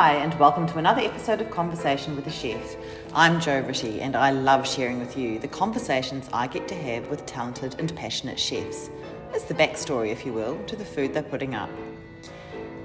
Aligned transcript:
Hi, 0.00 0.14
and 0.14 0.32
welcome 0.38 0.64
to 0.68 0.78
another 0.78 1.00
episode 1.00 1.40
of 1.40 1.50
Conversation 1.50 2.14
with 2.14 2.24
a 2.28 2.30
Chef. 2.30 2.76
I'm 3.14 3.40
Jo 3.40 3.62
Ritty, 3.62 4.00
and 4.00 4.14
I 4.14 4.30
love 4.30 4.64
sharing 4.64 5.00
with 5.00 5.18
you 5.18 5.40
the 5.40 5.48
conversations 5.48 6.30
I 6.32 6.46
get 6.46 6.68
to 6.68 6.76
have 6.76 7.08
with 7.08 7.26
talented 7.26 7.74
and 7.80 7.92
passionate 7.96 8.38
chefs. 8.38 8.90
It's 9.34 9.42
the 9.42 9.54
backstory, 9.54 10.12
if 10.12 10.24
you 10.24 10.32
will, 10.32 10.56
to 10.66 10.76
the 10.76 10.84
food 10.84 11.12
they're 11.12 11.24
putting 11.24 11.56
up. 11.56 11.68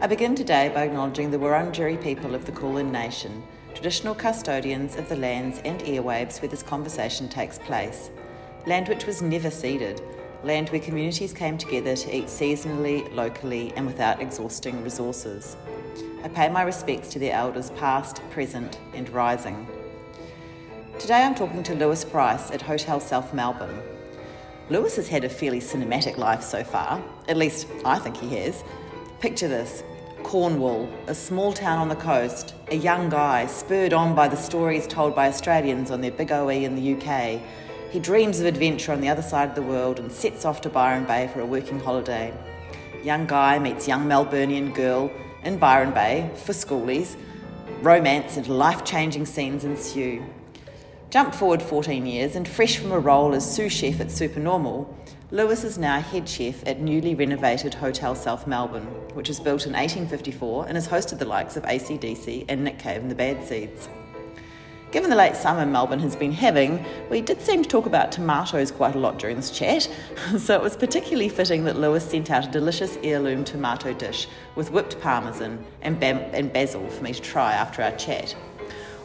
I 0.02 0.08
begin 0.08 0.34
today 0.34 0.72
by 0.74 0.86
acknowledging 0.86 1.30
the 1.30 1.38
Wurundjeri 1.38 2.02
people 2.02 2.34
of 2.34 2.48
the 2.48 2.52
Kulin 2.52 2.92
Nation, 2.92 3.44
traditional 3.76 4.16
custodians 4.16 4.96
of 4.96 5.08
the 5.08 5.16
lands 5.16 5.62
and 5.66 5.82
airwaves 5.82 6.42
where 6.42 6.50
this 6.50 6.64
conversation 6.64 7.30
takes 7.30 7.60
place. 7.60 8.10
Land 8.66 8.90
which 8.90 9.06
was 9.06 9.22
never 9.22 9.52
ceded, 9.52 10.02
land 10.44 10.70
where 10.70 10.82
communities 10.82 11.32
came 11.32 11.60
together 11.60 11.96
to 11.96 12.18
eat 12.18 12.26
seasonally, 12.26 13.14
locally, 13.14 13.72
and 13.76 13.86
without 13.86 14.20
exhausting 14.20 14.84
resources. 14.84 15.58
I 16.24 16.30
pay 16.30 16.50
my 16.50 16.64
respects 16.64 17.10
to 17.10 17.20
their 17.20 17.34
elders 17.34 17.70
past, 17.72 18.22
present, 18.30 18.80
and 18.94 19.10
rising. 19.10 19.68
Today 21.00 21.24
I'm 21.24 21.36
talking 21.36 21.64
to 21.64 21.76
Lewis 21.76 22.06
Bryce 22.06 22.52
at 22.52 22.62
Hotel 22.62 23.00
South 23.00 23.34
Melbourne. 23.34 23.82
Lewis 24.70 24.96
has 24.96 25.10
had 25.10 25.24
a 25.24 25.30
fairly 25.30 25.60
cinematic 25.60 26.18
life 26.18 26.42
so 26.42 26.64
far, 26.64 27.04
at 27.28 27.36
least 27.36 27.68
I 27.84 28.00
think 28.00 28.16
he 28.16 28.36
has. 28.38 28.64
Picture 29.20 29.48
this 29.48 29.84
Cornwall, 30.24 30.90
a 31.08 31.14
small 31.14 31.52
town 31.52 31.80
on 31.80 31.90
the 31.90 31.96
coast, 31.96 32.56
a 32.70 32.76
young 32.76 33.10
guy 33.10 33.46
spurred 33.46 33.94
on 33.94 34.16
by 34.16 34.28
the 34.28 34.38
stories 34.38 34.88
told 34.88 35.14
by 35.14 35.28
Australians 35.28 35.92
on 35.92 36.02
their 36.02 36.12
big 36.12 36.32
OE 36.32 36.50
in 36.50 36.76
the 36.76 36.94
UK. 36.96 37.42
He 37.92 38.00
dreams 38.00 38.40
of 38.40 38.46
adventure 38.46 38.94
on 38.94 39.02
the 39.02 39.10
other 39.10 39.22
side 39.22 39.50
of 39.50 39.56
the 39.56 39.62
world 39.62 40.00
and 40.00 40.12
sets 40.12 40.46
off 40.46 40.62
to 40.62 40.70
Byron 40.70 41.06
Bay 41.06 41.30
for 41.34 41.42
a 41.42 41.46
working 41.46 41.80
holiday. 41.80 42.34
Young 43.04 43.28
guy 43.28 43.60
meets 43.60 43.88
young 43.88 44.06
Melburnian 44.08 44.74
girl 44.74 45.12
in 45.44 45.58
Byron 45.58 45.92
Bay 45.92 46.32
for 46.36 46.54
schoolies. 46.54 47.16
Romance 47.82 48.38
and 48.38 48.48
life 48.48 48.84
changing 48.84 49.26
scenes 49.26 49.64
ensue. 49.64 50.24
Jump 51.10 51.36
forward 51.36 51.62
14 51.62 52.06
years, 52.06 52.36
and 52.36 52.48
fresh 52.48 52.78
from 52.78 52.92
a 52.92 53.00
role 53.00 53.36
as 53.36 53.56
sous 53.56 53.72
chef 53.72 54.00
at 54.00 54.12
Supernormal, 54.12 54.98
Lewis 55.30 55.64
is 55.64 55.78
now 55.78 56.00
head 56.00 56.28
chef 56.30 56.66
at 56.68 56.80
newly 56.80 57.16
renovated 57.16 57.74
Hotel 57.74 58.16
South 58.16 58.48
Melbourne, 58.48 58.86
which 59.14 59.28
was 59.28 59.40
built 59.40 59.66
in 59.66 59.74
1854 59.74 60.68
and 60.68 60.76
has 60.76 60.88
hosted 60.88 61.20
the 61.20 61.26
likes 61.26 61.58
of 61.58 61.64
ACDC 61.64 62.46
and 62.50 62.64
Nick 62.64 62.80
Cave 62.80 63.02
and 63.02 63.12
the 63.12 63.16
Bad 63.16 63.44
Seeds. 63.44 63.90
Given 64.94 65.10
the 65.10 65.16
late 65.16 65.36
summer 65.36 65.66
Melbourne 65.66 66.02
has 66.02 66.16
been 66.16 66.32
having, 66.32 66.86
we 67.10 67.20
did 67.20 67.42
seem 67.42 67.64
to 67.64 67.68
talk 67.68 67.88
about 67.88 68.12
tomatoes 68.12 68.70
quite 68.70 68.94
a 68.94 69.00
lot 69.00 69.18
during 69.18 69.36
this 69.36 69.50
chat, 69.50 69.90
so 70.38 70.54
it 70.54 70.62
was 70.62 70.78
particularly 70.78 71.30
fitting 71.30 71.64
that 71.64 71.78
Lewis 71.78 72.08
sent 72.08 72.30
out 72.30 72.46
a 72.46 72.52
delicious 72.52 73.00
heirloom 73.02 73.44
tomato 73.44 73.92
dish 73.92 74.28
with 74.54 74.70
whipped 74.70 75.02
parmesan 75.02 75.66
and, 75.82 76.00
bam- 76.00 76.30
and 76.36 76.54
basil 76.54 76.88
for 76.92 77.04
me 77.04 77.12
to 77.12 77.20
try 77.20 77.54
after 77.54 77.82
our 77.82 77.90
chat. 77.94 78.36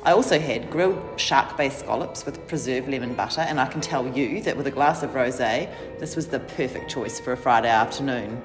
I 0.04 0.12
also 0.12 0.38
had 0.38 0.70
grilled 0.70 1.18
Shark 1.18 1.56
Bay 1.56 1.70
scallops 1.70 2.26
with 2.26 2.46
preserved 2.48 2.86
lemon 2.86 3.14
butter, 3.14 3.40
and 3.40 3.58
I 3.58 3.64
can 3.64 3.80
tell 3.80 4.06
you 4.06 4.42
that 4.42 4.58
with 4.58 4.66
a 4.66 4.70
glass 4.70 5.02
of 5.02 5.14
rose, 5.14 5.38
this 5.38 6.16
was 6.16 6.26
the 6.26 6.40
perfect 6.40 6.90
choice 6.90 7.18
for 7.18 7.32
a 7.32 7.36
Friday 7.36 7.70
afternoon. 7.70 8.42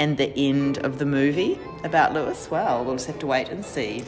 And 0.00 0.16
the 0.16 0.34
end 0.38 0.78
of 0.78 0.98
the 0.98 1.04
movie 1.04 1.60
about 1.84 2.14
Lewis, 2.14 2.50
well, 2.50 2.82
we'll 2.82 2.94
just 2.94 3.08
have 3.08 3.18
to 3.18 3.26
wait 3.26 3.50
and 3.50 3.62
see. 3.62 4.04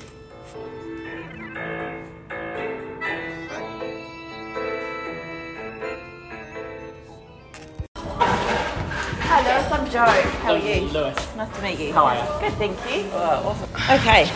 How 10.55 10.61
are 10.61 10.75
you? 10.75 10.81
Lewis. 10.87 11.37
Nice 11.37 11.57
to 11.57 11.63
meet 11.63 11.79
you. 11.81 11.93
How 11.93 12.05
are 12.05 12.15
you? 12.15 12.49
Good, 12.49 12.59
thank 12.59 12.79
you. 12.95 13.11
awesome. 13.13 13.71
Okay, 13.91 14.31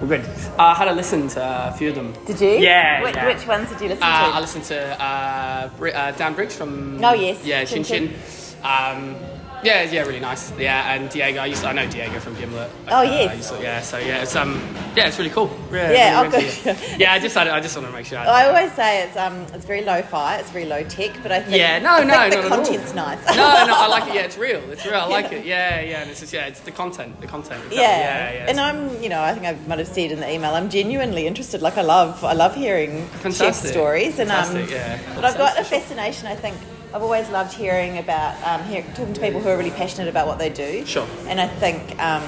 Well, 0.00 0.08
good. 0.08 0.20
Uh, 0.58 0.62
I 0.62 0.74
had 0.74 0.88
a 0.88 0.92
listen 0.92 1.28
to 1.28 1.68
a 1.68 1.72
few 1.78 1.90
of 1.90 1.94
them. 1.94 2.12
did 2.26 2.40
you? 2.40 2.48
Yeah, 2.50 3.02
Which, 3.04 3.14
yeah. 3.14 3.26
which 3.26 3.46
ones 3.46 3.68
did 3.68 3.80
you 3.80 3.88
listen 3.88 4.02
Uh, 4.02 4.30
I 4.34 4.40
listened 4.40 4.64
to 4.64 5.00
uh, 5.02 5.68
Bri- 5.78 5.92
uh, 5.92 6.10
Dan 6.12 6.34
Briggs 6.34 6.56
from. 6.56 7.02
Oh, 7.04 7.12
yes. 7.14 7.44
Yeah, 7.44 7.64
Chin 7.64 7.84
Chin 7.84 8.08
Chin. 8.08 8.14
Chin. 8.18 8.64
Um, 8.64 9.16
yeah, 9.62 9.82
yeah, 9.82 10.02
really 10.02 10.20
nice. 10.20 10.52
Yeah, 10.58 10.92
and 10.92 11.08
Diego. 11.10 11.40
I 11.40 11.46
used 11.46 11.62
to, 11.62 11.68
I 11.68 11.72
know 11.72 11.86
Diego 11.88 12.18
from 12.20 12.34
Gimlet. 12.36 12.70
Oh, 12.88 12.98
Uh, 12.98 13.02
yes. 13.02 13.50
To- 13.50 13.62
yeah, 13.62 13.80
so 13.80 13.98
yeah, 13.98 14.22
it's 14.22 14.34
um, 14.36 14.60
yeah, 14.96 15.06
it's 15.08 15.18
really 15.18 15.30
cool. 15.30 15.50
Yeah, 15.72 15.92
Yeah, 15.92 16.22
really 16.22 16.30
good. 16.32 16.66
it. 16.66 16.98
Yeah, 17.00 17.12
I 17.12 17.18
just 17.18 17.34
had, 17.34 17.48
I 17.48 17.60
just 17.60 17.76
want 17.76 17.88
to 17.88 17.92
make 17.94 18.06
sure. 18.06 18.18
I, 18.18 18.42
I 18.42 18.48
always 18.48 18.72
say 18.72 19.02
it's 19.04 19.16
um 19.16 19.46
it's 19.54 19.64
very 19.64 19.82
low-fi, 19.82 20.36
it's 20.38 20.50
very 20.50 20.64
low-tech, 20.66 21.12
but 21.22 21.32
I 21.32 21.40
think 21.42 21.56
Yeah, 21.56 21.78
no, 21.78 21.94
I 21.94 21.98
think 21.98 22.08
no, 22.08 22.14
the 22.14 22.36
not 22.36 22.44
at 22.44 22.44
all. 22.52 22.64
content's 22.64 22.94
nice. 22.94 23.26
no, 23.26 23.66
no, 23.66 23.74
I 23.76 23.86
like 23.88 24.06
it. 24.08 24.14
Yeah, 24.14 24.22
it's 24.22 24.36
real. 24.36 24.60
It's 24.70 24.84
real. 24.84 24.96
I 24.96 25.06
like 25.06 25.32
it. 25.32 25.46
Yeah, 25.46 25.80
yeah, 25.80 26.02
and 26.02 26.10
it's 26.10 26.20
just 26.20 26.32
yeah, 26.32 26.46
it's 26.46 26.60
the 26.60 26.72
content, 26.72 27.20
the 27.20 27.26
content. 27.26 27.60
Exactly. 27.64 27.76
Yeah. 27.78 27.98
yeah, 27.98 28.32
yeah. 28.34 28.50
and 28.50 28.60
I'm, 28.60 29.02
you 29.02 29.08
know, 29.08 29.22
I 29.22 29.32
think 29.34 29.46
I 29.46 29.54
might 29.68 29.78
have 29.78 29.88
said 29.88 30.10
in 30.12 30.20
the 30.20 30.30
email, 30.30 30.54
I'm 30.54 30.68
genuinely 30.70 31.26
interested. 31.26 31.62
Like 31.62 31.78
I 31.78 31.82
love, 31.82 32.22
I 32.24 32.32
love 32.34 32.54
hearing 32.54 33.08
chef 33.32 33.54
stories, 33.54 34.18
and 34.18 34.30
um, 34.30 34.56
yeah. 34.68 34.98
but 35.14 35.24
I've 35.24 35.38
got 35.38 35.58
a 35.58 35.64
fascination. 35.64 36.26
I 36.26 36.34
think 36.34 36.56
I've 36.94 37.02
always 37.02 37.28
loved 37.30 37.54
hearing 37.54 37.98
about, 37.98 38.36
um, 38.46 38.62
hear, 38.66 38.82
talking 38.94 39.14
to 39.14 39.20
people 39.20 39.40
who 39.40 39.48
are 39.48 39.56
really 39.56 39.70
passionate 39.70 40.08
about 40.08 40.26
what 40.26 40.38
they 40.38 40.50
do. 40.50 40.84
Sure. 40.84 41.06
And 41.26 41.40
I 41.40 41.46
think, 41.46 41.98
um, 42.02 42.22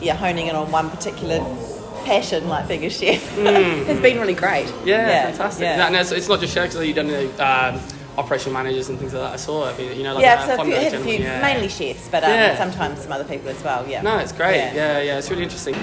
yeah, 0.00 0.14
honing 0.14 0.46
in 0.46 0.54
on 0.54 0.70
one 0.70 0.88
particular 0.88 1.38
passion, 2.04 2.48
like 2.48 2.68
being 2.68 2.84
a 2.84 2.90
chef, 2.90 3.20
has 3.36 4.00
been 4.02 4.20
really 4.20 4.34
great. 4.34 4.66
Mm. 4.66 4.86
Yeah, 4.86 5.30
fantastic. 5.30 5.62
Yeah. 5.62 5.76
No, 5.76 5.88
no, 5.90 6.00
it's, 6.00 6.12
it's 6.12 6.28
not 6.28 6.40
just 6.40 6.54
chefs. 6.54 6.76
You've 6.76 6.94
done 6.94 7.08
the 7.08 7.28
um, 7.44 7.80
operational 8.16 8.54
managers 8.54 8.88
and 8.88 8.98
things 8.98 9.12
like 9.12 9.22
that. 9.22 9.32
I 9.32 9.36
saw. 9.36 9.68
I 9.68 9.76
mean, 9.76 9.96
you 9.96 10.02
know, 10.04 10.14
like 10.14 10.22
yeah, 10.22 10.34
uh, 10.34 10.56
so 10.56 10.62
a 10.62 10.64
few, 10.64 10.74
had 10.74 10.94
a 10.94 11.00
few, 11.00 11.14
yeah. 11.18 11.40
mainly 11.42 11.68
chefs, 11.68 12.08
but 12.08 12.22
um, 12.24 12.30
Yeah. 12.30 12.56
sometimes 12.56 13.00
some 13.00 13.12
other 13.12 13.24
people 13.24 13.48
as 13.48 13.62
well. 13.62 13.86
Yeah. 13.88 14.02
No, 14.02 14.18
it's 14.18 14.32
great. 14.32 14.56
Yeah. 14.74 15.00
yeah, 15.00 15.18
It's 15.18 15.30
really 15.30 15.42
interesting. 15.42 15.74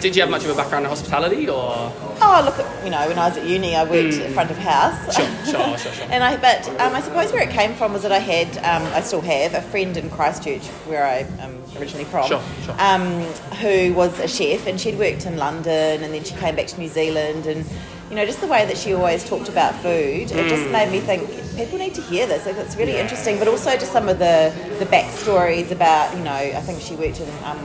Did 0.00 0.14
you 0.16 0.22
have 0.22 0.30
much 0.30 0.44
of 0.44 0.50
a 0.50 0.54
background 0.54 0.84
in 0.84 0.90
hospitality, 0.90 1.48
or 1.48 1.92
Oh, 2.24 2.42
look, 2.44 2.58
at, 2.58 2.84
you 2.84 2.90
know, 2.90 3.06
when 3.08 3.18
I 3.18 3.28
was 3.28 3.36
at 3.36 3.46
uni, 3.46 3.74
I 3.74 3.84
worked 3.84 4.14
at 4.14 4.30
front 4.32 4.50
of 4.50 4.58
house. 4.58 5.16
Sure, 5.16 5.26
sure, 5.44 5.78
sure, 5.78 5.92
sure. 5.92 6.06
and 6.10 6.22
I, 6.22 6.36
but 6.36 6.68
um, 6.80 6.94
I 6.94 7.00
suppose 7.00 7.32
where 7.32 7.42
it 7.42 7.50
came 7.50 7.74
from 7.74 7.92
was 7.92 8.02
that 8.02 8.12
I 8.12 8.18
had, 8.18 8.48
um, 8.58 8.86
I 8.94 9.00
still 9.00 9.20
have, 9.22 9.54
a 9.54 9.62
friend 9.62 9.96
in 9.96 10.08
Christchurch, 10.10 10.64
where 10.86 11.04
I 11.04 11.26
am 11.42 11.62
originally 11.78 12.04
from, 12.04 12.28
Sure, 12.28 12.42
sure. 12.64 12.76
Um, 12.78 13.20
who 13.60 13.92
was 13.94 14.18
a 14.20 14.28
chef, 14.28 14.66
and 14.66 14.80
she'd 14.80 14.98
worked 14.98 15.26
in 15.26 15.36
London, 15.36 16.02
and 16.02 16.14
then 16.14 16.22
she 16.24 16.34
came 16.36 16.54
back 16.54 16.66
to 16.68 16.78
New 16.78 16.88
Zealand, 16.88 17.46
and 17.46 17.64
you 18.12 18.16
know, 18.16 18.26
just 18.26 18.42
the 18.42 18.46
way 18.46 18.66
that 18.66 18.76
she 18.76 18.92
always 18.92 19.24
talked 19.24 19.48
about 19.48 19.74
food, 19.76 20.30
it 20.30 20.48
just 20.50 20.68
made 20.70 20.92
me 20.92 21.00
think 21.00 21.26
people 21.56 21.78
need 21.78 21.94
to 21.94 22.02
hear 22.02 22.26
this. 22.26 22.44
Like, 22.44 22.56
it's 22.56 22.76
really. 22.76 22.98
Interesting, 22.98 23.38
but 23.38 23.48
also 23.48 23.70
just 23.70 23.90
some 23.90 24.06
of 24.06 24.18
the 24.18 24.52
the 24.78 24.84
backstories 24.84 25.70
about, 25.70 26.14
you 26.14 26.22
know, 26.22 26.30
I 26.30 26.60
think 26.60 26.82
she 26.82 26.94
worked 26.94 27.20
in. 27.20 27.28
Um, 27.44 27.58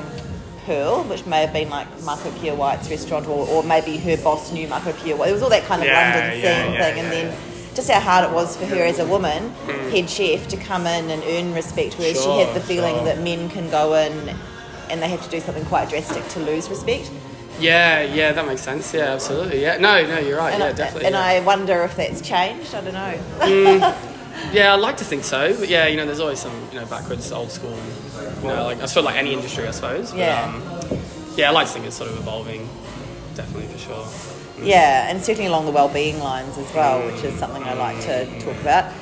Pearl, 0.66 1.04
which 1.06 1.26
may 1.26 1.42
have 1.42 1.54
been 1.54 1.70
like 1.70 1.88
Marco 2.04 2.30
Pierre 2.40 2.56
White's 2.56 2.90
restaurant, 2.90 3.26
or, 3.28 3.48
or 3.48 3.64
maybe 3.64 3.96
her 3.98 4.18
boss 4.18 4.52
knew 4.52 4.68
Marco 4.68 4.92
Pierre 4.94 5.16
White. 5.16 5.30
It 5.30 5.34
was 5.34 5.42
all 5.42 5.50
that 5.50 5.64
kind 5.64 5.82
of 5.82 5.88
Yeah, 5.88 6.14
London 6.14 6.32
scene 6.32 6.44
yeah, 6.44 6.72
yeah, 6.72 6.84
thing, 6.84 7.00
and 7.00 7.14
yeah, 7.14 7.32
then 7.32 7.38
just 7.74 7.90
how 7.90 8.02
hard 8.02 8.30
it 8.30 8.34
was 8.34 8.58
for 8.58 8.66
her 8.66 8.84
as 8.84 9.00
a 9.00 9.06
woman, 9.06 9.50
head 9.92 10.10
chef, 10.10 10.48
to 10.50 10.58
come 10.58 10.86
in 10.86 11.10
and 11.10 11.24
earn 11.24 11.54
respect, 11.54 11.98
whereas 11.98 12.22
she 12.22 12.40
had 12.40 12.54
the 12.54 12.60
feeling 12.60 12.96
sure. 12.96 13.06
that 13.06 13.22
men 13.22 13.50
can 13.50 13.70
go 13.70 13.94
in 13.94 14.36
and 14.90 15.02
they 15.02 15.08
have 15.08 15.24
to 15.24 15.30
do 15.30 15.40
something 15.40 15.64
quite 15.66 15.88
drastic 15.90 16.28
to 16.30 16.40
lose 16.42 16.70
respect. 16.70 17.12
Yeah, 17.60 18.02
yeah, 18.02 18.32
that 18.32 18.46
makes 18.46 18.62
sense. 18.62 18.94
Yeah, 18.94 19.14
absolutely. 19.14 19.62
Yeah, 19.62 19.78
no, 19.78 20.06
no, 20.06 20.20
you're 20.20 20.38
right. 20.38 20.54
And, 20.54 20.62
yeah, 20.62 20.70
I, 20.70 20.74
definitely. 20.74 21.06
and 21.08 21.14
yeah. 21.14 21.22
I 21.22 21.40
wonder 21.42 21.84
if 21.84 21.96
that's 21.96 22.22
changed. 22.22 22.74
I 22.74 22.82
don't 22.82 22.94
know. 22.94 23.98
Yeah, 24.52 24.74
I'd 24.74 24.80
like 24.80 24.98
to 24.98 25.04
think 25.04 25.24
so, 25.24 25.58
but 25.60 25.68
yeah, 25.68 25.88
you 25.88 25.98
know, 25.98 26.06
there's 26.06 26.20
always 26.20 26.40
some, 26.40 26.54
you 26.72 26.80
know, 26.80 26.86
backwards, 26.86 27.32
old 27.32 27.52
school, 27.52 27.76
you 28.42 28.48
know, 28.48 28.66
like 28.66 28.80
I 28.82 28.86
feel 28.86 29.02
like 29.04 29.16
any 29.16 29.34
industry, 29.34 29.68
I 29.68 29.72
suppose. 29.72 30.12
But, 30.12 30.20
Yeah. 30.20 30.44
Um, 30.92 31.00
yeah, 31.36 31.50
I 31.50 31.52
like 31.52 31.68
to 31.68 31.74
think 31.74 31.86
it's 31.86 31.96
sort 31.96 32.12
of 32.12 32.18
evolving, 32.18 32.70
definitely 33.36 33.68
for 33.68 33.80
sure. 33.80 34.08
Yeah, 34.64 35.10
and 35.10 35.24
certainly 35.24 35.48
along 35.48 35.66
the 35.66 35.72
well-being 35.72 36.20
lines 36.20 36.58
as 36.58 36.72
well, 36.74 37.06
which 37.06 37.24
is 37.24 37.38
something 37.40 37.64
I 37.64 37.74
like 37.74 38.00
to 38.02 38.26
talk 38.40 38.60
about. 38.62 38.94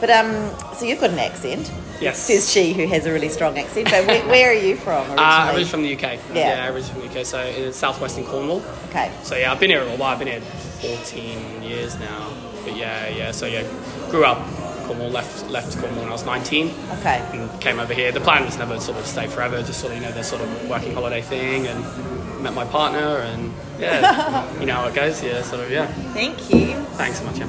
But 0.00 0.10
um, 0.10 0.50
so 0.74 0.84
you've 0.84 1.00
got 1.00 1.10
an 1.10 1.18
accent. 1.18 1.70
Yes. 2.02 2.18
Says 2.26 2.50
she 2.50 2.72
who 2.72 2.86
has 2.88 3.06
a 3.06 3.12
really 3.12 3.28
strong 3.28 3.56
accent. 3.58 3.88
But 3.90 4.06
where, 4.06 4.26
where 4.28 4.50
are 4.50 4.54
you 4.54 4.76
from 4.76 5.02
originally? 5.10 5.18
Uh, 5.24 5.46
originally 5.46 5.64
from 5.64 5.82
the 5.82 5.94
UK. 5.94 6.02
Yeah. 6.02 6.18
yeah, 6.34 6.68
originally 6.72 7.00
from 7.06 7.12
the 7.14 7.20
UK. 7.20 7.26
So 7.26 7.40
in 7.42 7.72
southwestern 7.72 8.24
Cornwall. 8.24 8.62
okay. 8.88 9.10
So 9.22 9.36
yeah, 9.36 9.52
I've 9.52 9.60
been 9.60 9.70
here 9.70 9.82
a 9.82 9.96
while. 9.96 10.12
I've 10.12 10.18
been 10.18 10.28
here 10.28 10.40
14 10.40 11.62
years 11.62 11.98
now. 11.98 12.32
But 12.64 12.76
yeah, 12.76 13.08
yeah. 13.08 13.30
So 13.32 13.46
yeah, 13.46 13.62
grew 14.10 14.24
up 14.24 14.38
Cornwall. 14.86 15.10
Left 15.10 15.48
left 15.50 15.78
Cornwall 15.78 16.00
when 16.00 16.08
I 16.08 16.12
was 16.12 16.24
19. 16.26 16.70
Okay. 16.98 17.24
And 17.32 17.60
came 17.60 17.78
over 17.80 17.94
here. 17.94 18.10
The 18.12 18.20
plan 18.20 18.44
was 18.44 18.58
never 18.58 18.78
sort 18.80 18.98
of 18.98 19.06
stay 19.06 19.26
forever. 19.28 19.62
Just 19.62 19.80
sort 19.80 19.92
of 19.92 19.98
you 19.98 20.04
know 20.04 20.12
the 20.12 20.22
sort 20.24 20.42
of 20.42 20.68
working 20.68 20.92
holiday 20.94 21.22
thing 21.22 21.66
and 21.66 22.42
met 22.42 22.54
my 22.54 22.64
partner 22.64 23.18
and 23.18 23.52
yeah, 23.78 24.46
you 24.60 24.66
know 24.66 24.74
how 24.74 24.86
it 24.88 24.94
goes. 24.94 25.22
Yeah, 25.22 25.42
sort 25.42 25.62
of 25.62 25.70
yeah. 25.70 25.86
Thank 26.12 26.50
you. 26.52 26.74
Thanks 26.98 27.18
so 27.18 27.24
much, 27.26 27.40
Em. 27.40 27.48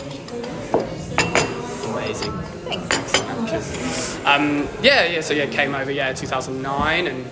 Amazing. 1.95 2.33
Thanks. 2.69 4.25
Um, 4.27 4.69
yeah, 4.83 5.07
yeah. 5.07 5.21
So 5.23 5.33
yeah, 5.33 5.47
came 5.47 5.75
over 5.75 5.91
yeah 5.91 6.13
2009 6.13 7.07
and 7.07 7.25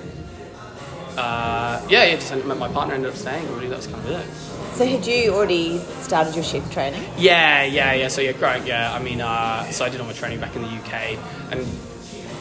uh, 1.19 1.85
yeah, 1.89 2.05
yeah, 2.05 2.17
just 2.17 2.35
met 2.47 2.57
my 2.57 2.69
partner, 2.69 2.95
ended 2.95 3.11
up 3.11 3.17
staying. 3.17 3.47
Really, 3.53 3.69
that's 3.69 3.87
kind 3.87 3.99
of 4.07 4.11
it. 4.11 4.27
So 4.77 4.87
had 4.87 5.07
you 5.07 5.35
already 5.35 5.79
started 6.01 6.35
your 6.35 6.45
chef 6.45 6.71
training? 6.73 7.03
Yeah, 7.19 7.65
yeah, 7.65 7.93
yeah. 7.93 8.09
So 8.09 8.23
yeah, 8.23 8.33
growing, 8.33 8.67
yeah. 8.67 8.93
I 8.95 8.99
mean, 8.99 9.21
uh, 9.21 9.71
so 9.71 9.85
I 9.85 9.91
did 9.91 10.01
all 10.01 10.07
my 10.07 10.15
training 10.15 10.41
back 10.41 10.57
in 10.57 10.63
the 10.63 10.69
UK, 10.69 11.19
and 11.51 11.67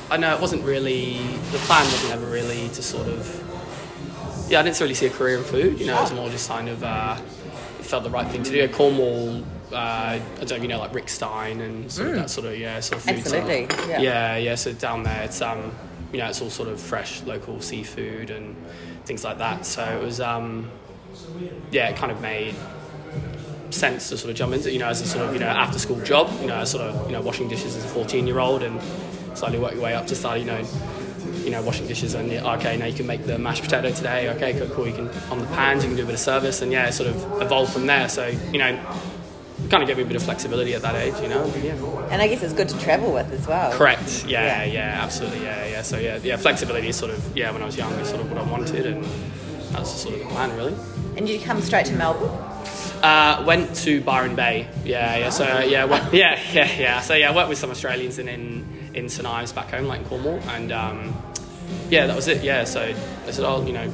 I 0.09 0.17
know 0.17 0.33
it 0.33 0.39
wasn't 0.39 0.63
really 0.63 1.17
the 1.51 1.57
plan 1.59 1.83
wasn't 1.83 2.13
ever 2.13 2.25
really 2.25 2.69
to 2.69 2.81
sort 2.81 3.07
of. 3.07 3.41
Yeah, 4.47 4.59
I 4.59 4.63
didn't 4.63 4.79
really 4.79 4.93
see 4.93 5.07
a 5.07 5.09
career 5.09 5.39
in 5.39 5.43
food. 5.43 5.79
You 5.79 5.87
know, 5.87 5.97
it 5.97 6.01
was 6.01 6.13
more 6.13 6.29
just 6.29 6.47
kind 6.47 6.69
of 6.69 6.83
uh, 6.83 7.17
felt 7.85 8.03
the 8.03 8.09
right 8.09 8.27
thing 8.27 8.43
to 8.43 8.51
do. 8.51 8.67
Cornwall, 8.69 9.43
uh, 9.71 9.75
I 9.75 10.21
don't 10.39 10.49
know 10.49 10.55
if 10.57 10.61
you 10.61 10.67
know 10.67 10.79
like 10.79 10.93
Rick 10.93 11.09
Stein 11.09 11.61
and 11.61 11.91
sort 11.91 12.09
of 12.09 12.15
that 12.15 12.29
sort 12.29 12.47
of 12.47 12.57
yeah 12.57 12.79
sort 12.79 12.97
of 12.97 13.03
food. 13.03 13.19
Absolutely, 13.19 13.67
yeah. 13.89 13.99
yeah, 13.99 14.37
yeah. 14.37 14.55
So 14.55 14.73
down 14.73 15.03
there, 15.03 15.23
it's 15.23 15.41
um, 15.41 15.71
you 16.11 16.19
know, 16.19 16.29
it's 16.29 16.41
all 16.41 16.49
sort 16.49 16.69
of 16.69 16.79
fresh 16.79 17.21
local 17.23 17.61
seafood 17.61 18.29
and 18.29 18.55
things 19.05 19.23
like 19.23 19.37
that. 19.39 19.65
So 19.65 19.83
it 19.83 20.01
was 20.01 20.19
um, 20.21 20.71
yeah, 21.71 21.89
it 21.89 21.97
kind 21.97 22.11
of 22.11 22.21
made 22.21 22.55
sense 23.71 24.09
to 24.09 24.17
sort 24.17 24.31
of 24.31 24.37
jump 24.37 24.53
into, 24.53 24.71
you 24.71 24.79
know, 24.79 24.87
as 24.87 25.01
a 25.01 25.07
sort 25.07 25.25
of, 25.25 25.33
you 25.33 25.39
know, 25.39 25.47
after 25.47 25.79
school 25.79 25.99
job, 26.01 26.31
you 26.41 26.47
know, 26.47 26.55
as 26.55 26.71
sort 26.71 26.83
of, 26.83 27.05
you 27.07 27.11
know, 27.11 27.21
washing 27.21 27.47
dishes 27.47 27.75
as 27.75 27.83
a 27.83 27.87
14 27.87 28.27
year 28.27 28.39
old 28.39 28.63
and 28.63 28.81
slowly 29.37 29.59
work 29.59 29.73
your 29.73 29.83
way 29.83 29.93
up 29.93 30.07
to 30.07 30.15
start, 30.15 30.39
you 30.39 30.45
know, 30.45 30.63
you 31.45 31.51
know, 31.51 31.61
washing 31.61 31.87
dishes 31.87 32.13
and 32.15 32.31
okay, 32.31 32.75
now 32.77 32.85
you 32.85 32.93
can 32.93 33.07
make 33.07 33.25
the 33.25 33.37
mashed 33.37 33.63
potato 33.63 33.91
today. 33.91 34.29
Okay, 34.35 34.53
cool, 34.59 34.67
cool. 34.69 34.87
You 34.87 34.93
can 34.93 35.09
on 35.31 35.39
the 35.39 35.45
pans, 35.47 35.83
you 35.83 35.89
can 35.89 35.97
do 35.97 36.03
a 36.03 36.05
bit 36.07 36.15
of 36.15 36.19
service, 36.19 36.61
and 36.61 36.71
yeah, 36.71 36.89
sort 36.89 37.09
of 37.09 37.41
evolve 37.41 37.71
from 37.71 37.85
there. 37.85 38.09
So 38.09 38.27
you 38.27 38.57
know, 38.57 38.75
kind 39.69 39.81
of 39.83 39.87
gave 39.87 39.97
me 39.97 40.03
a 40.03 40.05
bit 40.05 40.15
of 40.15 40.23
flexibility 40.23 40.73
at 40.73 40.81
that 40.81 40.95
age, 40.95 41.13
you 41.21 41.29
know. 41.29 41.45
Yeah. 41.63 41.73
And 42.11 42.21
I 42.21 42.27
guess 42.27 42.43
it's 42.43 42.53
good 42.53 42.69
to 42.69 42.79
travel 42.79 43.13
with 43.13 43.31
as 43.31 43.47
well. 43.47 43.71
Correct. 43.73 44.25
Yeah, 44.27 44.63
Yeah. 44.65 44.73
yeah, 44.73 45.03
absolutely. 45.03 45.43
Yeah, 45.43 45.65
yeah. 45.67 45.81
So 45.83 45.97
yeah, 45.97 46.17
yeah, 46.23 46.37
flexibility 46.37 46.89
is 46.89 46.95
sort 46.95 47.11
of 47.11 47.37
yeah. 47.37 47.51
When 47.51 47.61
I 47.61 47.65
was 47.65 47.77
young, 47.77 47.91
is 47.93 48.09
sort 48.09 48.21
of 48.21 48.31
what 48.31 48.39
I 48.41 48.49
wanted, 48.49 48.85
and 48.87 49.03
that 49.71 49.79
was 49.79 50.01
sort 50.01 50.15
of 50.15 50.19
the 50.21 50.25
plan, 50.27 50.55
really. 50.57 50.75
And 51.17 51.29
you 51.29 51.39
come 51.39 51.61
straight 51.61 51.85
to 51.87 51.93
Melbourne? 51.93 52.31
Uh, 53.03 53.43
went 53.45 53.75
to 53.75 54.01
Byron 54.01 54.35
Bay. 54.35 54.67
Yeah, 54.83 55.15
yeah. 55.17 55.29
So 55.29 55.45
uh, 55.45 55.59
yeah, 55.61 55.85
went, 55.85 56.11
yeah, 56.13 56.39
yeah, 56.51 56.69
yeah. 56.79 57.01
So 57.01 57.13
yeah, 57.13 57.29
I 57.31 57.35
worked 57.35 57.49
with 57.49 57.57
some 57.59 57.69
Australians 57.69 58.17
and 58.19 58.27
in, 58.29 58.65
in 58.95 59.09
St 59.09 59.27
Ives 59.27 59.51
back 59.51 59.69
home, 59.71 59.85
like 59.85 60.01
in 60.01 60.07
Cornwall, 60.07 60.39
and 60.49 60.71
um, 60.71 61.13
yeah, 61.89 62.07
that 62.07 62.15
was 62.15 62.27
it. 62.27 62.43
Yeah. 62.43 62.63
So 62.63 62.81
I 62.81 63.31
said, 63.31 63.45
oh, 63.45 63.65
you 63.65 63.73
know, 63.73 63.89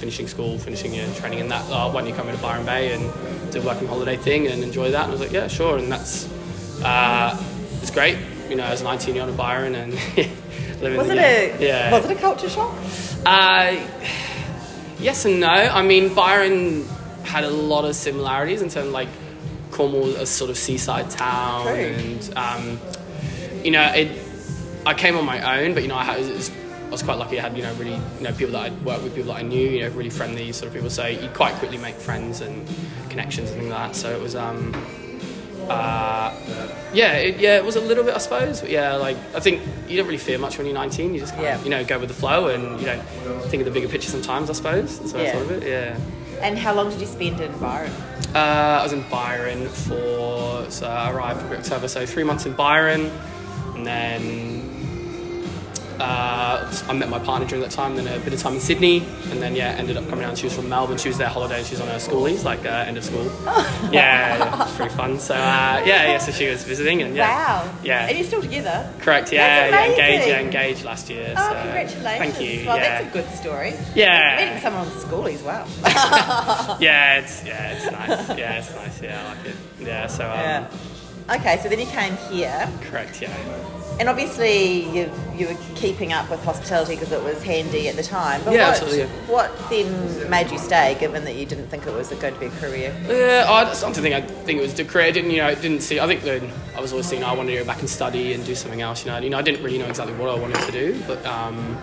finishing 0.00 0.28
school, 0.28 0.58
finishing 0.58 0.94
your 0.94 1.06
training, 1.14 1.40
and 1.40 1.50
that. 1.50 1.68
Uh, 1.70 1.90
why 1.90 2.00
don't 2.00 2.08
you 2.08 2.14
come 2.14 2.28
into 2.28 2.40
Byron 2.40 2.64
Bay 2.64 2.92
and 2.92 3.52
do 3.52 3.60
a 3.60 3.64
working 3.64 3.88
holiday 3.88 4.16
thing 4.16 4.46
and 4.46 4.62
enjoy 4.62 4.90
that? 4.92 5.02
And 5.04 5.10
I 5.10 5.12
was 5.12 5.20
like, 5.20 5.32
yeah, 5.32 5.48
sure. 5.48 5.78
And 5.78 5.90
that's 5.90 6.28
uh, 6.82 7.42
it's 7.82 7.90
great. 7.90 8.16
You 8.48 8.56
know, 8.56 8.64
as 8.64 8.80
a 8.80 8.84
19 8.84 9.14
year 9.14 9.22
old 9.24 9.30
in 9.30 9.36
Byron 9.36 9.74
and 9.74 9.92
living. 10.80 10.96
Was 10.96 11.10
it 11.10 11.16
yeah, 11.16 11.22
a 11.22 11.60
yeah. 11.60 11.92
was 11.92 12.04
it 12.04 12.16
a 12.16 12.20
culture 12.20 12.48
shock? 12.48 12.74
Uh, 13.26 13.76
yes 14.98 15.24
and 15.24 15.40
no. 15.40 15.48
I 15.48 15.82
mean, 15.82 16.14
Byron 16.14 16.86
had 17.24 17.44
a 17.44 17.50
lot 17.50 17.84
of 17.84 17.96
similarities 17.96 18.62
in 18.62 18.68
terms 18.68 18.88
of 18.88 18.92
like 18.92 19.08
Cornwall, 19.70 20.10
a 20.16 20.26
sort 20.26 20.50
of 20.50 20.56
seaside 20.56 21.10
town, 21.10 21.66
True. 21.66 21.74
and 21.74 22.32
um, 22.36 22.80
you 23.64 23.70
know, 23.70 23.82
it. 23.82 24.23
I 24.86 24.94
came 24.94 25.16
on 25.16 25.24
my 25.24 25.60
own, 25.62 25.74
but 25.74 25.82
you 25.82 25.88
know, 25.88 25.96
I, 25.96 26.04
had, 26.04 26.18
was, 26.20 26.50
I 26.50 26.90
was 26.90 27.02
quite 27.02 27.18
lucky. 27.18 27.38
I 27.38 27.42
had 27.42 27.56
you 27.56 27.62
know 27.62 27.72
really 27.74 27.94
you 27.94 28.20
know 28.22 28.32
people 28.32 28.52
that 28.52 28.62
I'd 28.72 28.84
worked 28.84 29.02
with, 29.02 29.14
people 29.14 29.32
that 29.32 29.38
I 29.40 29.42
knew, 29.42 29.68
you 29.68 29.80
know, 29.82 29.88
really 29.90 30.10
friendly 30.10 30.52
sort 30.52 30.68
of 30.68 30.74
people. 30.74 30.90
So 30.90 31.06
you 31.06 31.28
quite 31.30 31.54
quickly 31.56 31.78
make 31.78 31.94
friends 31.96 32.40
and 32.40 32.66
connections 33.08 33.50
and 33.50 33.58
things 33.60 33.70
like 33.72 33.92
that. 33.92 33.96
So 33.96 34.14
it 34.14 34.20
was. 34.20 34.34
Um, 34.36 34.74
uh, 35.68 36.30
yeah, 36.92 37.12
it, 37.14 37.40
yeah, 37.40 37.56
it 37.56 37.64
was 37.64 37.76
a 37.76 37.80
little 37.80 38.04
bit, 38.04 38.14
I 38.14 38.18
suppose. 38.18 38.60
But 38.60 38.68
yeah, 38.68 38.96
like 38.96 39.16
I 39.34 39.40
think 39.40 39.62
you 39.88 39.96
don't 39.96 40.04
really 40.06 40.18
fear 40.18 40.36
much 40.38 40.58
when 40.58 40.66
you're 40.66 40.74
19. 40.74 41.14
You 41.14 41.20
just 41.20 41.32
kind 41.32 41.44
Yeah. 41.44 41.54
of, 41.56 41.64
you 41.64 41.70
know, 41.70 41.82
go 41.84 41.98
with 41.98 42.08
the 42.08 42.14
flow, 42.14 42.48
and 42.48 42.78
you 42.80 42.86
know, 42.86 43.00
think 43.48 43.62
of 43.62 43.64
the 43.64 43.70
bigger 43.70 43.88
picture 43.88 44.10
sometimes. 44.10 44.50
I 44.50 44.52
suppose 44.52 45.00
Yeah. 45.14 45.32
thought 45.32 45.42
of 45.42 45.50
it. 45.52 45.66
Yeah. 45.66 45.96
And 46.42 46.58
how 46.58 46.74
long 46.74 46.90
did 46.90 47.00
you 47.00 47.06
spend 47.06 47.40
in 47.40 47.50
Byron? 47.58 47.90
Uh, 48.34 48.38
I 48.80 48.82
was 48.82 48.92
in 48.92 49.08
Byron 49.08 49.66
for 49.68 50.66
so 50.68 50.86
I 50.86 51.10
arrived 51.10 51.50
in 51.50 51.56
October, 51.58 51.88
so 51.88 52.04
three 52.04 52.24
months 52.24 52.44
in 52.44 52.52
Byron, 52.52 53.10
and 53.74 53.86
then 53.86 54.53
uh, 56.00 56.84
I 56.88 56.92
met 56.92 57.08
my 57.08 57.18
partner 57.18 57.46
during 57.46 57.62
that 57.62 57.70
time. 57.70 57.96
Then 57.96 58.06
a 58.06 58.18
bit 58.22 58.32
of 58.32 58.40
time 58.40 58.54
in 58.54 58.60
Sydney, 58.60 59.04
and 59.30 59.40
then 59.42 59.54
yeah, 59.54 59.70
ended 59.78 59.96
up 59.96 60.08
coming 60.08 60.24
down. 60.24 60.36
She 60.36 60.46
was 60.46 60.54
from 60.54 60.68
Melbourne. 60.68 60.98
She 60.98 61.08
was 61.08 61.18
there 61.18 61.28
holiday. 61.28 61.62
She 61.62 61.72
was 61.72 61.80
on 61.80 61.88
her 61.88 61.96
schoolies, 61.96 62.44
like 62.44 62.64
uh, 62.64 62.84
end 62.86 62.96
of 62.96 63.04
school. 63.04 63.24
yeah, 63.44 63.90
yeah, 63.92 64.54
it 64.54 64.58
was 64.58 64.76
pretty 64.76 64.94
fun. 64.94 65.18
So 65.18 65.34
uh, 65.34 65.82
yeah, 65.84 66.12
yeah. 66.12 66.18
So 66.18 66.32
she 66.32 66.48
was 66.48 66.64
visiting, 66.64 67.02
and 67.02 67.14
yeah, 67.14 67.64
Wow. 67.64 67.74
yeah. 67.82 68.06
And 68.06 68.16
you're 68.18 68.26
still 68.26 68.42
together? 68.42 68.88
Correct, 69.00 69.32
yeah, 69.32 69.68
yeah, 69.68 69.90
engaged, 69.90 70.28
yeah, 70.28 70.40
engaged 70.40 70.84
last 70.84 71.10
year. 71.10 71.34
Oh, 71.36 71.48
so 71.48 71.62
congratulations. 71.62 72.36
Thank 72.36 72.40
you. 72.40 72.66
Well, 72.66 72.76
yeah. 72.76 73.02
that's 73.02 73.08
a 73.08 73.12
good 73.12 73.30
story. 73.34 73.74
Yeah. 73.94 74.36
Meeting 74.44 74.60
someone 74.62 74.86
on 74.86 74.92
schoolies, 74.94 75.42
wow. 75.42 75.66
yeah, 76.80 77.18
it's 77.18 77.44
yeah, 77.44 77.72
it's 77.72 77.90
nice. 77.90 78.38
Yeah, 78.38 78.58
it's 78.58 78.74
nice. 78.74 79.02
Yeah, 79.02 79.22
I 79.22 79.34
like 79.34 79.46
it. 79.46 79.56
Yeah, 79.80 80.06
so 80.06 80.24
um, 80.24 80.38
yeah. 80.38 80.68
Okay, 81.30 81.58
so 81.62 81.68
then 81.68 81.78
you 81.80 81.86
came 81.86 82.16
here, 82.30 82.68
correct. 82.82 83.22
Yeah. 83.22 83.34
And 84.00 84.08
obviously 84.08 84.88
you 84.96 85.10
you 85.36 85.48
were 85.48 85.56
keeping 85.74 86.12
up 86.12 86.28
with 86.30 86.42
hospitality 86.44 86.94
because 86.94 87.12
it 87.12 87.22
was 87.22 87.42
handy 87.42 87.88
at 87.88 87.96
the 87.96 88.02
time. 88.02 88.40
But 88.44 88.54
Yeah, 88.54 88.68
what, 88.68 88.82
absolutely, 88.82 89.06
what 89.32 89.70
then 89.70 90.30
made 90.30 90.50
you 90.50 90.58
stay, 90.58 90.96
given 90.98 91.24
that 91.24 91.36
you 91.36 91.46
didn't 91.46 91.68
think 91.68 91.86
it 91.86 91.92
was 91.92 92.08
going 92.08 92.34
to 92.34 92.40
be 92.40 92.46
a 92.46 92.50
career? 92.50 92.94
Yeah, 93.06 93.46
I 93.48 93.64
that's 93.64 93.78
something 93.78 94.12
I 94.12 94.20
think 94.20 94.58
it 94.58 94.62
was 94.62 94.74
the 94.74 94.84
career. 94.84 95.06
I 95.06 95.10
didn't 95.10 95.30
you 95.30 95.38
know? 95.38 95.46
I 95.46 95.54
didn't 95.54 95.80
see. 95.82 96.00
I 96.00 96.06
think 96.06 96.22
that 96.22 96.42
I 96.76 96.80
was 96.80 96.92
always 96.92 97.08
thinking 97.08 97.24
I 97.24 97.32
wanted 97.32 97.52
to 97.52 97.58
go 97.58 97.64
back 97.64 97.80
and 97.80 97.88
study 97.88 98.32
and 98.32 98.44
do 98.44 98.54
something 98.54 98.80
else. 98.80 99.04
You 99.04 99.10
know, 99.12 99.18
you 99.18 99.30
know, 99.30 99.38
I 99.38 99.42
didn't 99.42 99.62
really 99.62 99.78
know 99.78 99.86
exactly 99.86 100.16
what 100.16 100.28
I 100.30 100.38
wanted 100.38 100.60
to 100.60 100.72
do, 100.72 101.02
but 101.06 101.24
um, 101.24 101.78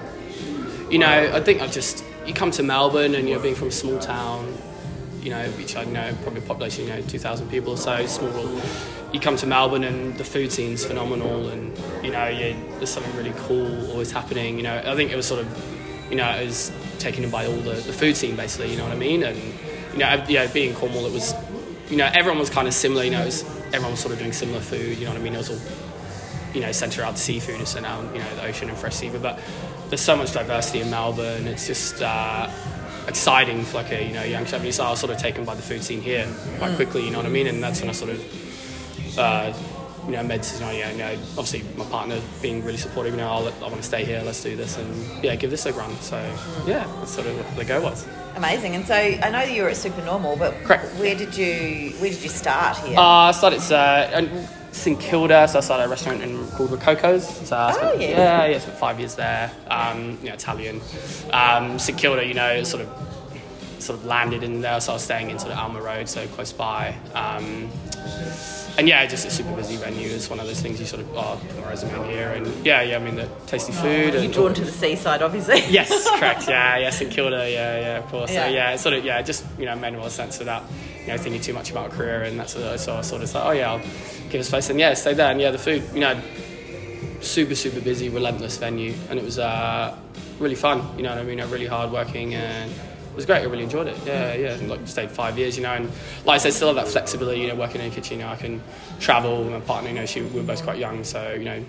you 0.89 0.99
know, 0.99 1.31
I 1.33 1.39
think 1.41 1.61
I 1.61 1.67
just 1.67 2.03
you 2.25 2.33
come 2.33 2.51
to 2.51 2.63
Melbourne 2.63 3.15
and 3.15 3.27
you 3.27 3.35
know, 3.35 3.41
being 3.41 3.55
from 3.55 3.69
a 3.69 3.71
small 3.71 3.99
town, 3.99 4.53
you 5.21 5.29
know, 5.29 5.43
which 5.51 5.75
I 5.75 5.85
know 5.85 6.13
probably 6.23 6.41
population 6.41 6.87
you 6.87 6.93
know 6.93 7.01
two 7.01 7.19
thousand 7.19 7.49
people 7.49 7.73
or 7.73 7.77
so, 7.77 8.05
small. 8.05 8.61
You 9.13 9.19
come 9.19 9.35
to 9.37 9.47
Melbourne 9.47 9.83
and 9.83 10.17
the 10.17 10.23
food 10.23 10.51
scene's 10.51 10.85
phenomenal, 10.85 11.49
and 11.49 11.77
you 12.03 12.11
know, 12.11 12.27
you, 12.27 12.55
there's 12.77 12.89
something 12.89 13.15
really 13.15 13.33
cool 13.47 13.91
always 13.91 14.11
happening. 14.11 14.57
You 14.57 14.63
know, 14.63 14.81
I 14.85 14.95
think 14.95 15.11
it 15.11 15.15
was 15.15 15.25
sort 15.25 15.41
of, 15.41 16.09
you 16.09 16.15
know, 16.15 16.29
it 16.29 16.45
was 16.45 16.71
taken 16.99 17.23
in 17.23 17.29
by 17.29 17.45
all 17.45 17.57
the, 17.57 17.73
the 17.73 17.93
food 17.93 18.15
scene 18.15 18.35
basically. 18.35 18.71
You 18.71 18.77
know 18.77 18.83
what 18.83 18.93
I 18.93 18.97
mean? 18.99 19.23
And 19.23 19.37
you 19.93 19.99
know, 19.99 20.25
you 20.27 20.53
being 20.53 20.69
in 20.69 20.75
Cornwall, 20.75 21.05
it 21.05 21.11
was, 21.11 21.33
you 21.89 21.97
know, 21.97 22.09
everyone 22.13 22.39
was 22.39 22.49
kind 22.49 22.67
of 22.67 22.73
similar. 22.73 23.03
You 23.03 23.11
know, 23.11 23.21
it 23.21 23.25
was, 23.25 23.43
everyone 23.67 23.91
was 23.91 23.99
sort 23.99 24.13
of 24.13 24.19
doing 24.19 24.33
similar 24.33 24.61
food. 24.61 24.97
You 24.97 25.05
know 25.05 25.11
what 25.11 25.19
I 25.19 25.23
mean? 25.23 25.33
It 25.33 25.37
was 25.37 25.49
all 25.49 25.59
you 26.53 26.61
know, 26.61 26.71
centre 26.71 27.01
around 27.01 27.17
seafood, 27.17 27.55
and 27.55 27.67
so 27.67 27.79
now, 27.79 28.01
you 28.13 28.19
know, 28.19 28.35
the 28.35 28.43
ocean 28.43 28.69
and 28.69 28.77
fresh 28.77 28.95
seafood. 28.95 29.21
But 29.21 29.39
there's 29.89 30.01
so 30.01 30.15
much 30.15 30.33
diversity 30.33 30.81
in 30.81 30.89
Melbourne. 30.89 31.47
It's 31.47 31.67
just 31.67 32.01
uh, 32.01 32.49
exciting 33.07 33.63
for 33.63 33.77
like 33.77 33.91
a, 33.91 34.05
you 34.05 34.13
know, 34.13 34.23
young 34.23 34.45
chef. 34.45 34.69
So 34.73 34.83
I 34.83 34.89
was 34.91 34.99
sort 34.99 35.11
of 35.11 35.17
taken 35.17 35.45
by 35.45 35.55
the 35.55 35.61
food 35.61 35.83
scene 35.83 36.01
here 36.01 36.27
quite 36.57 36.75
quickly, 36.75 37.05
you 37.05 37.11
know 37.11 37.17
what 37.17 37.25
I 37.25 37.29
mean? 37.29 37.47
And 37.47 37.63
that's 37.63 37.81
when 37.81 37.89
I 37.89 37.93
sort 37.93 38.11
of, 38.11 38.19
uh, 39.17 39.53
you 40.07 40.13
know, 40.13 40.27
decision, 40.27 40.67
oh, 40.67 40.71
yeah, 40.71 40.91
you 40.91 40.97
know, 40.97 41.11
obviously 41.37 41.63
my 41.77 41.85
partner 41.85 42.19
being 42.41 42.63
really 42.65 42.77
supportive, 42.77 43.13
you 43.13 43.19
know, 43.19 43.29
I'll, 43.29 43.47
I 43.47 43.61
want 43.61 43.75
to 43.75 43.83
stay 43.83 44.03
here, 44.03 44.21
let's 44.25 44.41
do 44.41 44.55
this, 44.55 44.77
and 44.77 45.23
yeah, 45.23 45.35
give 45.35 45.51
this 45.51 45.65
a 45.67 45.73
run. 45.73 45.95
So 46.01 46.17
yeah, 46.65 46.87
that's 46.99 47.11
sort 47.11 47.27
of 47.27 47.37
what 47.37 47.55
the 47.55 47.65
go 47.65 47.81
was. 47.81 48.07
Amazing. 48.35 48.75
And 48.75 48.85
so 48.85 48.95
I 48.95 49.17
know 49.29 49.45
that 49.45 49.51
you 49.51 49.63
were 49.63 49.69
at 49.69 49.77
Supernormal, 49.77 50.37
but 50.37 50.55
Correct. 50.63 50.85
where 50.95 51.15
did 51.15 51.35
you 51.37 51.91
where 51.99 52.09
did 52.09 52.23
you 52.23 52.29
start 52.29 52.77
here? 52.77 52.97
Uh, 52.97 53.01
I 53.01 53.31
started 53.31 53.61
uh, 53.71 54.09
in 54.17 54.47
St 54.71 54.99
Kilda, 54.99 55.47
so 55.47 55.59
I 55.59 55.61
started 55.61 55.83
a 55.83 55.89
restaurant 55.89 56.23
in, 56.23 56.47
called 56.51 56.71
Rococo's. 56.71 57.27
So 57.47 57.55
I 57.57 57.71
spent, 57.73 57.95
Oh, 57.95 57.99
yes. 57.99 58.09
yeah, 58.17 58.45
yeah, 58.45 58.59
spent 58.59 58.77
five 58.77 58.99
years 58.99 59.15
there. 59.15 59.51
Um, 59.67 60.17
you 60.23 60.29
know, 60.29 60.33
Italian. 60.33 60.81
Um, 61.31 61.77
St 61.77 61.97
Kilda, 61.97 62.25
you 62.25 62.33
know, 62.33 62.63
sort 62.63 62.83
of 62.83 62.89
sort 63.79 63.99
of 63.99 64.05
landed 64.05 64.43
in 64.43 64.61
there, 64.61 64.79
so 64.79 64.91
I 64.93 64.95
was 64.95 65.03
staying 65.03 65.29
in 65.29 65.37
sort 65.39 65.51
of 65.51 65.57
Alma 65.57 65.81
Road, 65.81 66.07
so 66.07 66.25
close 66.27 66.53
by. 66.53 66.95
Um, 67.13 67.69
and 68.77 68.87
yeah, 68.87 69.05
just 69.05 69.25
a 69.25 69.31
super 69.31 69.53
busy 69.55 69.75
venue 69.75 70.07
is 70.07 70.29
one 70.29 70.39
of 70.39 70.47
those 70.47 70.61
things 70.61 70.79
you 70.79 70.85
sort 70.85 71.01
of 71.01 71.15
oh, 71.15 71.39
put 71.47 71.59
my 71.59 71.69
resume 71.69 71.93
in 72.03 72.09
here, 72.09 72.29
and 72.29 72.47
yeah, 72.65 72.81
yeah, 72.81 72.95
I 72.95 72.99
mean 72.99 73.15
the 73.15 73.29
tasty 73.47 73.71
food 73.73 74.13
You're 74.13 74.31
drawn 74.31 74.53
to 74.53 74.63
the 74.63 74.71
seaside, 74.71 75.21
obviously. 75.21 75.61
Yes, 75.71 76.09
correct. 76.19 76.47
Yeah, 76.47 76.77
yeah, 76.77 76.89
St 76.89 77.11
Kilda. 77.11 77.49
Yeah, 77.49 77.79
yeah, 77.79 77.97
of 77.97 78.07
course. 78.07 78.31
Yeah. 78.31 78.45
So 78.45 78.53
yeah, 78.53 78.71
it's 78.71 78.83
sort 78.83 78.95
of 78.95 79.05
yeah, 79.05 79.21
just 79.21 79.45
you 79.57 79.65
know 79.65 79.75
made 79.75 79.93
a 79.93 79.97
lot 79.97 80.07
of 80.07 80.11
sense 80.11 80.39
without 80.39 80.63
you 81.01 81.07
know 81.07 81.17
thinking 81.17 81.41
too 81.41 81.53
much 81.53 81.71
about 81.71 81.91
a 81.91 81.95
career, 81.95 82.23
and 82.23 82.39
that's 82.39 82.55
what 82.55 82.65
I 82.65 82.75
saw. 82.77 83.01
Sort 83.01 83.21
of 83.21 83.33
like, 83.33 83.45
oh 83.45 83.51
yeah, 83.51 83.71
I'll 83.71 83.79
give 83.79 84.31
this 84.31 84.49
place, 84.49 84.69
and 84.69 84.79
yeah, 84.79 84.93
stay 84.93 85.13
there, 85.13 85.31
and 85.31 85.39
yeah, 85.39 85.51
the 85.51 85.57
food, 85.57 85.83
you 85.93 85.99
know, 85.99 86.19
super 87.21 87.55
super 87.55 87.81
busy, 87.81 88.09
relentless 88.09 88.57
venue, 88.57 88.93
and 89.09 89.19
it 89.19 89.25
was 89.25 89.39
uh, 89.39 89.97
really 90.39 90.55
fun. 90.55 90.81
You 90.97 91.03
know 91.03 91.09
what 91.09 91.19
I 91.19 91.23
mean? 91.23 91.39
Really 91.49 91.67
hard 91.67 91.91
working 91.91 92.33
and. 92.35 92.71
It 93.11 93.15
was 93.15 93.25
great. 93.25 93.41
I 93.41 93.43
really 93.43 93.63
enjoyed 93.63 93.87
it. 93.87 93.97
Yeah, 94.05 94.33
yeah. 94.33 94.53
And 94.53 94.69
like 94.69 94.87
stayed 94.87 95.11
five 95.11 95.37
years, 95.37 95.57
you 95.57 95.63
know, 95.63 95.73
and 95.73 95.91
like 96.25 96.35
I 96.35 96.37
said, 96.39 96.53
still 96.53 96.73
have 96.73 96.77
that 96.77 96.87
flexibility. 96.87 97.41
You 97.41 97.47
know, 97.49 97.55
working 97.55 97.81
in 97.81 97.91
a 97.91 97.93
kitchen, 97.93 98.19
you 98.19 98.25
know, 98.25 98.31
I 98.31 98.35
can 98.35 98.61
travel. 98.99 99.43
My 99.43 99.59
partner, 99.59 99.89
you 99.89 99.95
know, 99.95 100.05
she 100.05 100.21
we 100.21 100.39
were 100.39 100.43
both 100.43 100.63
quite 100.63 100.79
young, 100.79 101.03
so 101.03 101.33
you 101.33 101.45
know, 101.45 101.63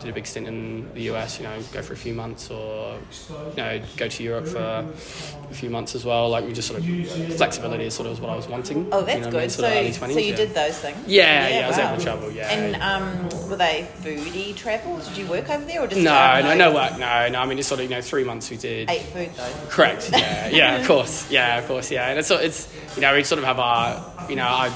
did 0.00 0.08
a 0.08 0.12
big 0.12 0.26
stint 0.26 0.46
in 0.48 0.92
the 0.94 1.02
US. 1.12 1.38
You 1.38 1.44
know, 1.44 1.58
go 1.72 1.82
for 1.82 1.92
a 1.92 1.96
few 1.96 2.14
months, 2.14 2.50
or 2.50 2.98
you 3.30 3.56
know, 3.56 3.82
go 3.96 4.08
to 4.08 4.22
Europe 4.22 4.46
for 4.46 4.58
a 4.58 5.54
few 5.54 5.68
months 5.68 5.94
as 5.94 6.04
well. 6.06 6.30
Like 6.30 6.46
we 6.46 6.52
just 6.52 6.68
sort 6.68 6.80
of 6.80 7.36
flexibility 7.36 7.84
is 7.84 7.94
sort 7.94 8.06
of 8.06 8.14
was 8.14 8.20
what 8.20 8.30
I 8.30 8.36
was 8.36 8.48
wanting. 8.48 8.88
Oh, 8.92 9.00
you 9.00 9.06
that's 9.06 9.20
know 9.20 9.26
what 9.26 9.28
I 9.28 9.30
good. 9.30 9.40
mean? 9.40 9.50
So, 9.50 9.62
Sort 9.62 9.72
of 9.72 9.78
early 9.78 9.92
so 9.92 10.06
you 10.20 10.30
yeah. 10.30 10.36
did 10.36 10.54
those 10.54 10.78
things. 10.78 10.98
Yeah, 11.06 11.48
yeah, 11.48 11.58
yeah 11.58 11.64
I 11.64 11.68
was 11.68 11.76
wow. 11.76 11.88
able 11.88 11.96
to 11.96 12.04
travel. 12.04 12.30
Yeah. 12.30 12.50
And 12.50 12.82
um, 12.82 13.48
were 13.50 13.56
they 13.56 13.88
foodie 14.00 14.56
travel? 14.56 14.98
Did 14.98 15.16
you 15.16 15.26
work 15.26 15.50
over 15.50 15.64
there 15.64 15.82
or 15.82 15.86
just 15.86 16.00
no, 16.00 16.40
no, 16.42 16.54
no 16.54 16.74
work. 16.74 16.92
No, 16.98 17.28
no. 17.28 17.40
I 17.40 17.46
mean, 17.46 17.58
it's 17.58 17.68
sort 17.68 17.80
of 17.80 17.90
you 17.90 17.96
know 17.96 18.02
three 18.02 18.24
months 18.24 18.50
we 18.50 18.56
did. 18.56 18.90
Ate 18.90 19.02
food 19.02 19.30
though. 19.36 19.52
Correct. 19.68 20.10
Yeah, 20.12 20.48
yeah, 20.48 20.83
of 20.84 20.88
course, 20.88 21.30
yeah, 21.30 21.58
of 21.58 21.66
course, 21.66 21.90
yeah. 21.90 22.08
And 22.08 22.18
it's, 22.18 22.30
it's 22.30 22.68
you 22.94 23.00
know, 23.02 23.14
we 23.14 23.24
sort 23.24 23.38
of 23.38 23.44
have 23.44 23.58
our, 23.58 24.28
you 24.28 24.36
know, 24.36 24.46
I, 24.46 24.72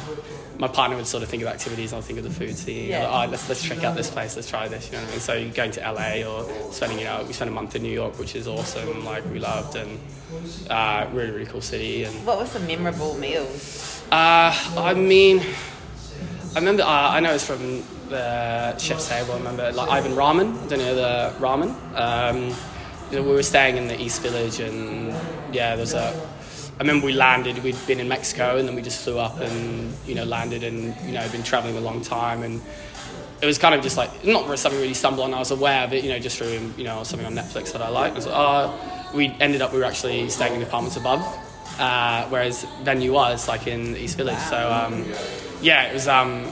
my 0.59 0.67
partner 0.69 0.97
would 0.97 1.07
sort 1.07 1.23
of 1.23 1.29
think 1.29 1.43
of 1.43 1.49
activities, 1.49 1.93
I'll 1.93 2.03
think 2.03 2.19
of 2.19 2.25
the 2.25 2.31
food 2.31 2.57
scene. 2.57 2.89
Yeah. 2.91 3.07
Like, 3.09 3.29
oh, 3.29 3.31
let's, 3.31 3.49
let's 3.49 3.63
check 3.63 3.85
out 3.85 3.97
this 3.97 4.11
place, 4.11 4.35
let's 4.35 4.49
try 4.49 4.67
this, 4.69 4.87
you 4.87 4.93
know 4.95 5.03
what 5.03 5.09
I 5.09 5.13
mean? 5.13 5.21
So 5.21 5.51
going 5.51 5.71
to 5.73 5.81
LA 5.81 6.29
or 6.29 6.73
spending, 6.73 6.99
you 6.99 7.05
know, 7.05 7.25
we 7.27 7.33
spent 7.33 7.51
a 7.51 7.55
month 7.55 7.77
in 7.77 7.83
New 7.83 7.93
York, 7.93 8.19
which 8.19 8.35
is 8.35 8.49
awesome, 8.49 9.05
like 9.05 9.25
we 9.31 9.39
loved, 9.39 9.77
and 9.77 10.01
uh, 10.69 11.07
really, 11.13 11.31
really 11.31 11.47
cool 11.47 11.61
city. 11.61 12.05
And 12.05 12.27
What 12.27 12.39
were 12.39 12.47
some 12.47 12.67
memorable 12.67 13.15
meals? 13.19 14.03
uh, 14.11 14.53
I 14.77 14.95
mean, 14.95 15.41
I 16.57 16.59
remember, 16.59 16.83
uh, 16.83 16.87
I 16.87 17.21
know 17.21 17.35
it's 17.35 17.47
from 17.47 17.85
the 18.09 18.77
chef's 18.79 19.09
table, 19.09 19.35
I 19.35 19.37
remember 19.39 19.71
like 19.73 19.91
Ivan 19.91 20.13
Ramen, 20.13 20.61
I 20.65 20.67
don't 20.67 20.79
know 20.79 20.95
the 20.95 21.35
ramen. 21.39 21.75
Um, 21.95 22.55
we 23.11 23.21
were 23.21 23.43
staying 23.43 23.77
in 23.77 23.89
the 23.89 24.01
East 24.01 24.23
Village 24.23 24.61
and 24.61 25.15
yeah, 25.53 25.77
there's 25.77 25.95
a, 25.95 26.15
I 26.77 26.79
remember 26.79 27.07
we 27.07 27.13
landed, 27.13 27.63
we'd 27.63 27.77
been 27.87 28.01
in 28.01 28.09
Mexico 28.09 28.57
and 28.57 28.69
then 28.69 28.75
we 28.75 28.83
just 28.83 29.03
flew 29.03 29.19
up 29.19 29.41
and, 29.41 29.93
you 30.07 30.15
know, 30.15 30.25
landed 30.25 30.63
and, 30.63 30.95
you 31.05 31.13
know, 31.13 31.29
been 31.31 31.43
traveling 31.43 31.77
a 31.77 31.81
long 31.81 32.03
time 32.03 32.43
and 32.43 32.61
it 33.41 33.47
was 33.47 33.59
kind 33.59 33.75
of 33.75 33.83
just 33.83 33.97
like, 33.97 34.25
not 34.25 34.59
something 34.59 34.81
really 34.81 34.95
stumbled 34.95 35.25
on, 35.25 35.35
I 35.35 35.39
was 35.39 35.51
aware 35.51 35.85
of 35.85 35.93
it, 35.93 36.05
you 36.05 36.11
know, 36.11 36.19
just 36.19 36.39
through, 36.39 36.73
you 36.77 36.85
know, 36.85 37.03
something 37.03 37.27
on 37.27 37.35
Netflix 37.35 37.73
that 37.73 37.83
I 37.83 37.89
liked. 37.89 38.13
I 38.13 38.17
was 38.17 38.27
like, 38.27 38.37
oh, 38.37 39.11
we 39.15 39.29
ended 39.41 39.63
up, 39.63 39.73
we 39.73 39.79
were 39.79 39.85
actually 39.85 40.29
staying 40.29 40.55
in 40.55 40.63
apartments 40.63 40.97
above, 40.97 41.21
uh, 41.79 42.27
whereas 42.29 42.65
venue 42.83 43.13
was 43.13 43.49
like 43.49 43.67
in 43.67 43.93
the 43.93 44.03
East 44.03 44.17
Village. 44.17 44.39
So, 44.39 44.71
um, 44.71 45.05
yeah, 45.63 45.85
it 45.85 45.95
was 45.95 46.07
um, 46.09 46.47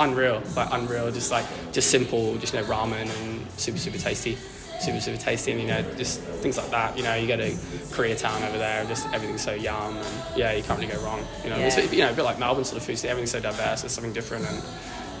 unreal, 0.00 0.42
like 0.56 0.68
unreal, 0.72 1.10
just 1.12 1.30
like, 1.30 1.46
just 1.72 1.90
simple, 1.90 2.36
just, 2.36 2.52
you 2.52 2.60
know, 2.60 2.66
ramen 2.66 3.08
and 3.22 3.46
super, 3.58 3.78
super 3.78 3.98
tasty. 3.98 4.36
Super, 4.80 5.00
super 5.00 5.16
tasty, 5.18 5.50
and 5.52 5.60
you 5.60 5.66
know, 5.66 5.82
just 5.96 6.20
things 6.20 6.56
like 6.56 6.70
that. 6.70 6.96
You 6.96 7.02
know, 7.02 7.14
you 7.14 7.26
go 7.26 7.36
to 7.36 7.50
Koreatown 7.90 8.46
over 8.48 8.58
there, 8.58 8.80
and 8.80 8.88
just 8.88 9.06
everything's 9.12 9.42
so 9.42 9.52
yum, 9.54 9.96
and 9.96 10.06
yeah, 10.36 10.52
you 10.52 10.62
can't 10.62 10.78
really 10.80 10.92
go 10.92 11.00
wrong. 11.02 11.20
You 11.42 11.50
know, 11.50 11.58
Yeah. 11.58 11.66
it's, 11.66 11.92
you 11.92 11.98
know, 12.00 12.10
a 12.10 12.14
bit 12.14 12.22
like 12.24 12.38
Melbourne 12.38 12.64
sort 12.64 12.78
of 12.80 12.84
food. 12.86 12.96
scene, 12.98 13.10
Everything's 13.10 13.32
so 13.32 13.40
diverse, 13.40 13.82
there's 13.82 13.92
something 13.92 14.12
different, 14.12 14.46
and 14.46 14.62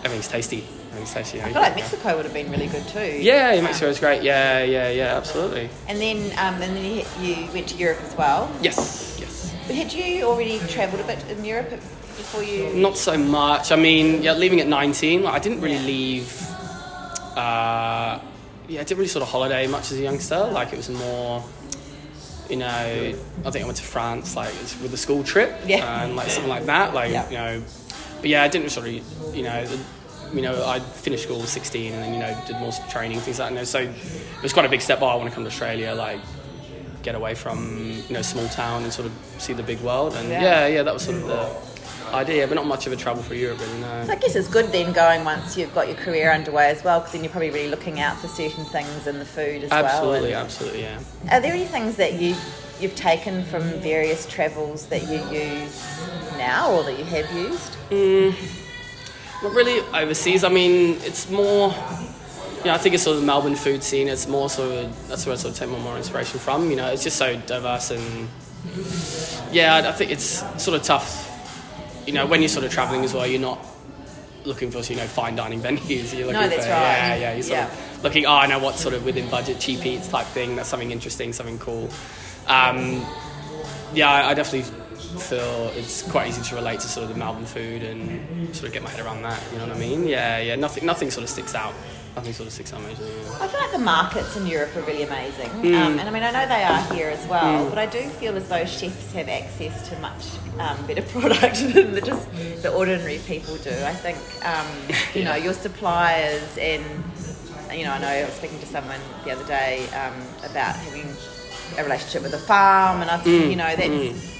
everything's 0.04 0.28
tasty. 0.28 0.64
Everything's 0.90 1.12
tasty. 1.12 1.38
You 1.38 1.42
know, 1.42 1.48
I 1.48 1.52
feel 1.54 1.62
like 1.62 1.74
Mexico 1.76 2.16
would 2.16 2.24
have 2.24 2.32
been 2.34 2.50
really 2.52 2.68
good 2.68 2.86
too. 2.86 3.00
yeah, 3.20 3.52
yeah, 3.52 3.60
Mexico 3.62 3.88
is 3.88 3.98
great. 3.98 4.22
Yeah, 4.22 4.62
yeah, 4.62 4.90
yeah, 4.90 5.16
absolutely. 5.16 5.68
And 5.88 6.00
then, 6.00 6.18
um, 6.38 6.62
and 6.62 6.76
then 6.76 6.84
you, 6.84 7.02
you 7.20 7.50
went 7.52 7.66
to 7.70 7.76
Europe 7.76 7.98
as 8.04 8.16
well. 8.16 8.48
Yes, 8.62 9.16
yes. 9.20 9.52
But 9.66 9.74
had 9.74 9.92
you 9.92 10.22
already 10.24 10.60
travelled 10.68 11.00
a 11.02 11.04
bit 11.06 11.22
in 11.28 11.44
Europe 11.44 11.70
before 11.70 12.44
you? 12.44 12.72
Not 12.74 12.96
so 12.96 13.18
much. 13.18 13.72
I 13.72 13.76
mean, 13.76 14.22
yeah, 14.22 14.34
leaving 14.34 14.60
at 14.60 14.68
19, 14.68 15.24
like, 15.24 15.34
I 15.34 15.38
didn't 15.40 15.60
really 15.60 15.74
Yeah. 15.74 15.82
leave. 15.82 16.42
Uh, 17.36 18.18
yeah, 18.68 18.80
I 18.80 18.84
didn't 18.84 18.98
really 18.98 19.08
sort 19.08 19.22
of 19.22 19.28
holiday 19.30 19.66
much 19.66 19.90
as 19.92 19.98
a 19.98 20.02
youngster. 20.02 20.38
Like, 20.38 20.72
it 20.72 20.76
was 20.76 20.90
more, 20.90 21.42
you 22.50 22.56
know, 22.56 22.66
I 22.66 23.50
think 23.50 23.62
I 23.62 23.64
went 23.64 23.78
to 23.78 23.82
France, 23.82 24.36
like, 24.36 24.52
with 24.82 24.92
a 24.92 24.96
school 24.96 25.24
trip. 25.24 25.52
Yeah. 25.66 26.04
And, 26.04 26.16
like, 26.16 26.28
something 26.28 26.50
like 26.50 26.66
that. 26.66 26.94
Like, 26.94 27.10
Yeah. 27.12 27.28
you 27.30 27.36
know, 27.36 27.62
but 28.20 28.28
yeah, 28.30 28.42
I 28.42 28.48
didn't 28.48 28.70
sort 28.70 28.86
of, 28.88 28.92
you 29.34 29.42
know, 29.42 29.64
the, 29.64 29.78
you 30.34 30.42
know, 30.42 30.64
I 30.66 30.80
finished 30.80 31.24
school 31.24 31.42
at 31.42 31.48
16 31.48 31.92
and 31.92 32.02
then, 32.02 32.12
you 32.12 32.20
know, 32.20 32.36
did 32.46 32.56
more 32.56 32.72
training, 32.90 33.20
things 33.20 33.38
like 33.38 33.54
that. 33.54 33.66
So 33.66 33.80
it 33.80 34.42
was 34.42 34.52
quite 34.52 34.66
a 34.66 34.68
big 34.68 34.82
step. 34.82 35.00
Oh, 35.00 35.06
I 35.06 35.14
want 35.16 35.28
to 35.30 35.34
come 35.34 35.44
to 35.44 35.48
Australia, 35.50 35.94
like, 35.94 36.20
get 37.02 37.14
away 37.14 37.34
from, 37.34 38.02
you 38.08 38.12
know, 38.14 38.22
small 38.22 38.46
town 38.48 38.82
and 38.82 38.92
sort 38.92 39.06
of 39.06 39.12
see 39.38 39.54
the 39.54 39.62
big 39.62 39.80
world. 39.80 40.14
And 40.14 40.28
Yeah. 40.28 40.42
yeah, 40.42 40.66
yeah, 40.66 40.82
that 40.82 40.92
was 40.92 41.04
sort 41.04 41.16
of 41.16 41.26
the 41.26 41.48
idea, 42.14 42.46
but 42.46 42.54
not 42.54 42.66
much 42.66 42.86
of 42.86 42.92
a 42.92 42.96
travel 42.96 43.22
for 43.22 43.34
Europe, 43.34 43.60
really, 43.60 43.80
no. 43.80 44.04
So 44.06 44.12
I 44.12 44.16
guess 44.16 44.34
it's 44.36 44.48
good 44.48 44.66
then 44.72 44.92
going 44.92 45.24
once 45.24 45.56
you've 45.56 45.74
got 45.74 45.88
your 45.88 45.96
career 45.96 46.32
underway 46.32 46.70
as 46.70 46.82
well, 46.84 47.00
because 47.00 47.12
then 47.12 47.22
you're 47.22 47.30
probably 47.30 47.50
really 47.50 47.68
looking 47.68 48.00
out 48.00 48.16
for 48.18 48.28
certain 48.28 48.64
things 48.66 49.06
in 49.06 49.18
the 49.18 49.24
food 49.24 49.64
as 49.64 49.70
Absolutely, 49.72 50.30
well. 50.32 50.42
absolutely, 50.42 50.84
absolutely, 50.86 51.28
yeah. 51.28 51.36
Are 51.36 51.40
there 51.40 51.52
any 51.52 51.64
things 51.64 51.96
that 51.96 52.14
you 52.14 52.34
you've 52.80 52.94
taken 52.94 53.42
from 53.44 53.62
various 53.80 54.24
travels 54.26 54.86
that 54.86 55.02
you 55.02 55.18
use 55.36 55.84
now 56.36 56.70
or 56.70 56.84
that 56.84 56.96
you 56.98 57.04
have 57.04 57.32
used? 57.32 57.76
Mm, 57.90 58.34
not 59.42 59.52
really 59.52 59.80
overseas. 59.94 60.44
I 60.44 60.48
mean, 60.48 60.98
it's 61.02 61.30
more. 61.30 61.74
You 62.58 62.64
know, 62.64 62.74
I 62.74 62.78
think 62.78 62.96
it's 62.96 63.04
sort 63.04 63.14
of 63.14 63.20
the 63.20 63.26
Melbourne 63.26 63.54
food 63.54 63.84
scene. 63.84 64.08
It's 64.08 64.26
more 64.26 64.50
sort 64.50 64.72
of 64.72 65.08
that's 65.08 65.24
where 65.26 65.34
I 65.34 65.36
sort 65.36 65.54
of 65.54 65.58
take 65.60 65.68
more, 65.68 65.78
more 65.80 65.96
inspiration 65.96 66.40
from. 66.40 66.70
You 66.70 66.76
know, 66.76 66.88
it's 66.88 67.04
just 67.04 67.16
so 67.16 67.36
diverse 67.36 67.92
and 67.92 68.28
yeah, 69.52 69.82
I 69.86 69.92
think 69.92 70.10
it's 70.10 70.44
sort 70.62 70.76
of 70.76 70.82
tough. 70.82 71.27
You 72.08 72.14
know, 72.14 72.24
when 72.24 72.40
you're 72.40 72.48
sort 72.48 72.64
of 72.64 72.72
traveling 72.72 73.04
as 73.04 73.12
well, 73.12 73.26
you're 73.26 73.38
not 73.38 73.58
looking 74.44 74.70
for 74.70 74.78
you 74.80 74.96
know 74.96 75.04
fine 75.06 75.36
dining 75.36 75.60
venues. 75.68 76.16
You're 76.16 76.28
looking 76.28 76.40
No, 76.40 76.48
that's 76.48 76.64
for 76.64 76.72
right. 76.72 76.96
yeah, 76.96 77.14
yeah. 77.16 77.32
You're 77.34 77.42
sort 77.42 77.58
Yeah. 77.58 77.66
of 77.66 78.02
looking. 78.02 78.24
Oh, 78.24 78.32
I 78.32 78.46
know 78.46 78.58
what 78.58 78.76
sort 78.76 78.94
of 78.94 79.04
within 79.04 79.28
budget 79.28 79.60
cheap 79.60 79.84
eats 79.84 80.08
type 80.08 80.26
thing. 80.28 80.56
That's 80.56 80.70
something 80.70 80.90
interesting, 80.90 81.34
something 81.34 81.58
cool. 81.58 81.90
Um, 82.46 83.04
yeah, 83.92 84.10
I, 84.10 84.30
I 84.30 84.34
definitely 84.34 84.72
feel 85.18 85.70
it's 85.74 86.02
quite 86.10 86.28
easy 86.28 86.42
to 86.42 86.54
relate 86.54 86.80
to 86.80 86.88
sort 86.88 87.04
of 87.04 87.12
the 87.12 87.18
Melbourne 87.18 87.46
food 87.46 87.82
and 87.82 88.54
sort 88.54 88.68
of 88.68 88.72
get 88.72 88.82
my 88.82 88.90
head 88.90 89.04
around 89.04 89.22
that. 89.22 89.42
You 89.52 89.58
know 89.58 89.66
what 89.68 89.76
I 89.76 89.80
mean? 89.80 90.06
Yeah, 90.06 90.38
yeah. 90.38 90.54
Nothing, 90.56 90.84
nothing 90.86 91.10
sort 91.10 91.24
of 91.24 91.30
sticks 91.30 91.54
out. 91.54 91.74
Nothing 92.16 92.32
sort 92.32 92.46
of 92.48 92.52
sticks 92.52 92.72
out 92.72 92.80
majorly. 92.80 93.08
yeah. 93.38 93.44
I 93.44 93.48
feel 93.48 93.60
like 93.60 93.70
the 93.72 93.78
markets 93.78 94.36
in 94.36 94.46
Europe 94.46 94.74
are 94.76 94.80
really 94.82 95.04
amazing. 95.04 95.48
Mm. 95.50 95.74
Um, 95.80 95.98
and 96.00 96.08
I 96.08 96.10
mean, 96.10 96.22
I 96.24 96.30
know 96.32 96.46
they 96.48 96.64
are 96.64 96.94
here 96.94 97.08
as 97.10 97.24
well, 97.28 97.68
but 97.68 97.78
I 97.78 97.86
do 97.86 98.00
feel 98.08 98.36
as 98.36 98.48
though 98.48 98.64
chefs 98.64 99.12
have 99.12 99.28
access 99.28 99.88
to 99.90 99.98
much 100.00 100.26
um, 100.58 100.84
better 100.86 101.02
product 101.20 101.60
than 101.74 101.92
the, 101.92 102.00
just 102.00 102.28
the 102.62 102.72
ordinary 102.72 103.18
people 103.26 103.56
do. 103.58 103.70
I 103.70 103.92
think, 103.94 104.18
um, 104.44 104.66
you 105.14 105.24
know, 105.24 105.36
your 105.36 105.52
suppliers 105.54 106.58
and, 106.58 106.82
you 107.72 107.84
know, 107.84 107.92
I 107.92 107.98
know 108.00 108.08
I 108.08 108.24
was 108.24 108.34
speaking 108.34 108.58
to 108.60 108.66
someone 108.66 109.00
the 109.24 109.30
other 109.30 109.44
day 109.44 109.86
um, 109.90 110.14
about 110.50 110.74
having 110.74 111.06
a 111.78 111.84
relationship 111.84 112.22
with 112.22 112.34
a 112.34 112.38
farm, 112.38 113.00
and 113.02 113.10
I 113.10 113.18
think, 113.18 113.44
Mm, 113.44 113.50
you 113.50 113.56
know, 113.56 113.76
that's. 113.76 114.37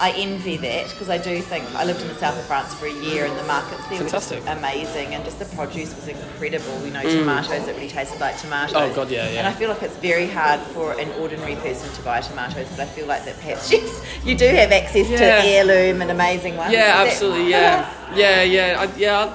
I 0.00 0.12
envy 0.12 0.56
that 0.56 0.88
because 0.88 1.10
I 1.10 1.18
do 1.18 1.40
think 1.42 1.64
I 1.74 1.84
lived 1.84 2.00
in 2.00 2.08
the 2.08 2.14
south 2.14 2.38
of 2.38 2.44
France 2.46 2.72
for 2.72 2.86
a 2.86 2.92
year 2.92 3.26
and 3.26 3.38
the 3.38 3.42
markets 3.44 3.86
there 3.88 3.98
Fantastic. 3.98 4.40
were 4.40 4.46
just 4.46 4.58
amazing 4.58 5.14
and 5.14 5.22
just 5.24 5.38
the 5.38 5.44
produce 5.54 5.94
was 5.94 6.08
incredible. 6.08 6.84
You 6.86 6.90
know, 6.92 7.02
tomatoes 7.02 7.66
that 7.66 7.74
really 7.76 7.88
tasted 7.88 8.18
like 8.18 8.38
tomatoes. 8.38 8.74
Mm. 8.74 8.90
Oh, 8.90 8.94
God, 8.94 9.10
yeah, 9.10 9.28
yeah. 9.28 9.38
And 9.40 9.46
I 9.46 9.52
feel 9.52 9.68
like 9.68 9.82
it's 9.82 9.96
very 9.96 10.26
hard 10.26 10.58
for 10.72 10.98
an 10.98 11.10
ordinary 11.20 11.54
person 11.56 11.92
to 11.92 12.02
buy 12.02 12.22
tomatoes, 12.22 12.66
but 12.70 12.80
I 12.80 12.86
feel 12.86 13.06
like 13.06 13.26
that 13.26 13.36
perhaps 13.36 13.68
chefs 13.70 14.02
you 14.24 14.34
do 14.34 14.46
have 14.46 14.72
access 14.72 15.06
to 15.08 15.22
heirloom 15.22 16.00
and 16.00 16.10
amazing 16.10 16.56
ones. 16.56 16.72
Yeah, 16.72 16.78
Is 16.80 16.86
that- 16.86 17.06
absolutely. 17.08 17.50
Yeah, 17.50 18.14
yeah, 18.16 18.42
yeah, 18.42 18.80
I, 18.80 18.96
yeah. 18.96 19.34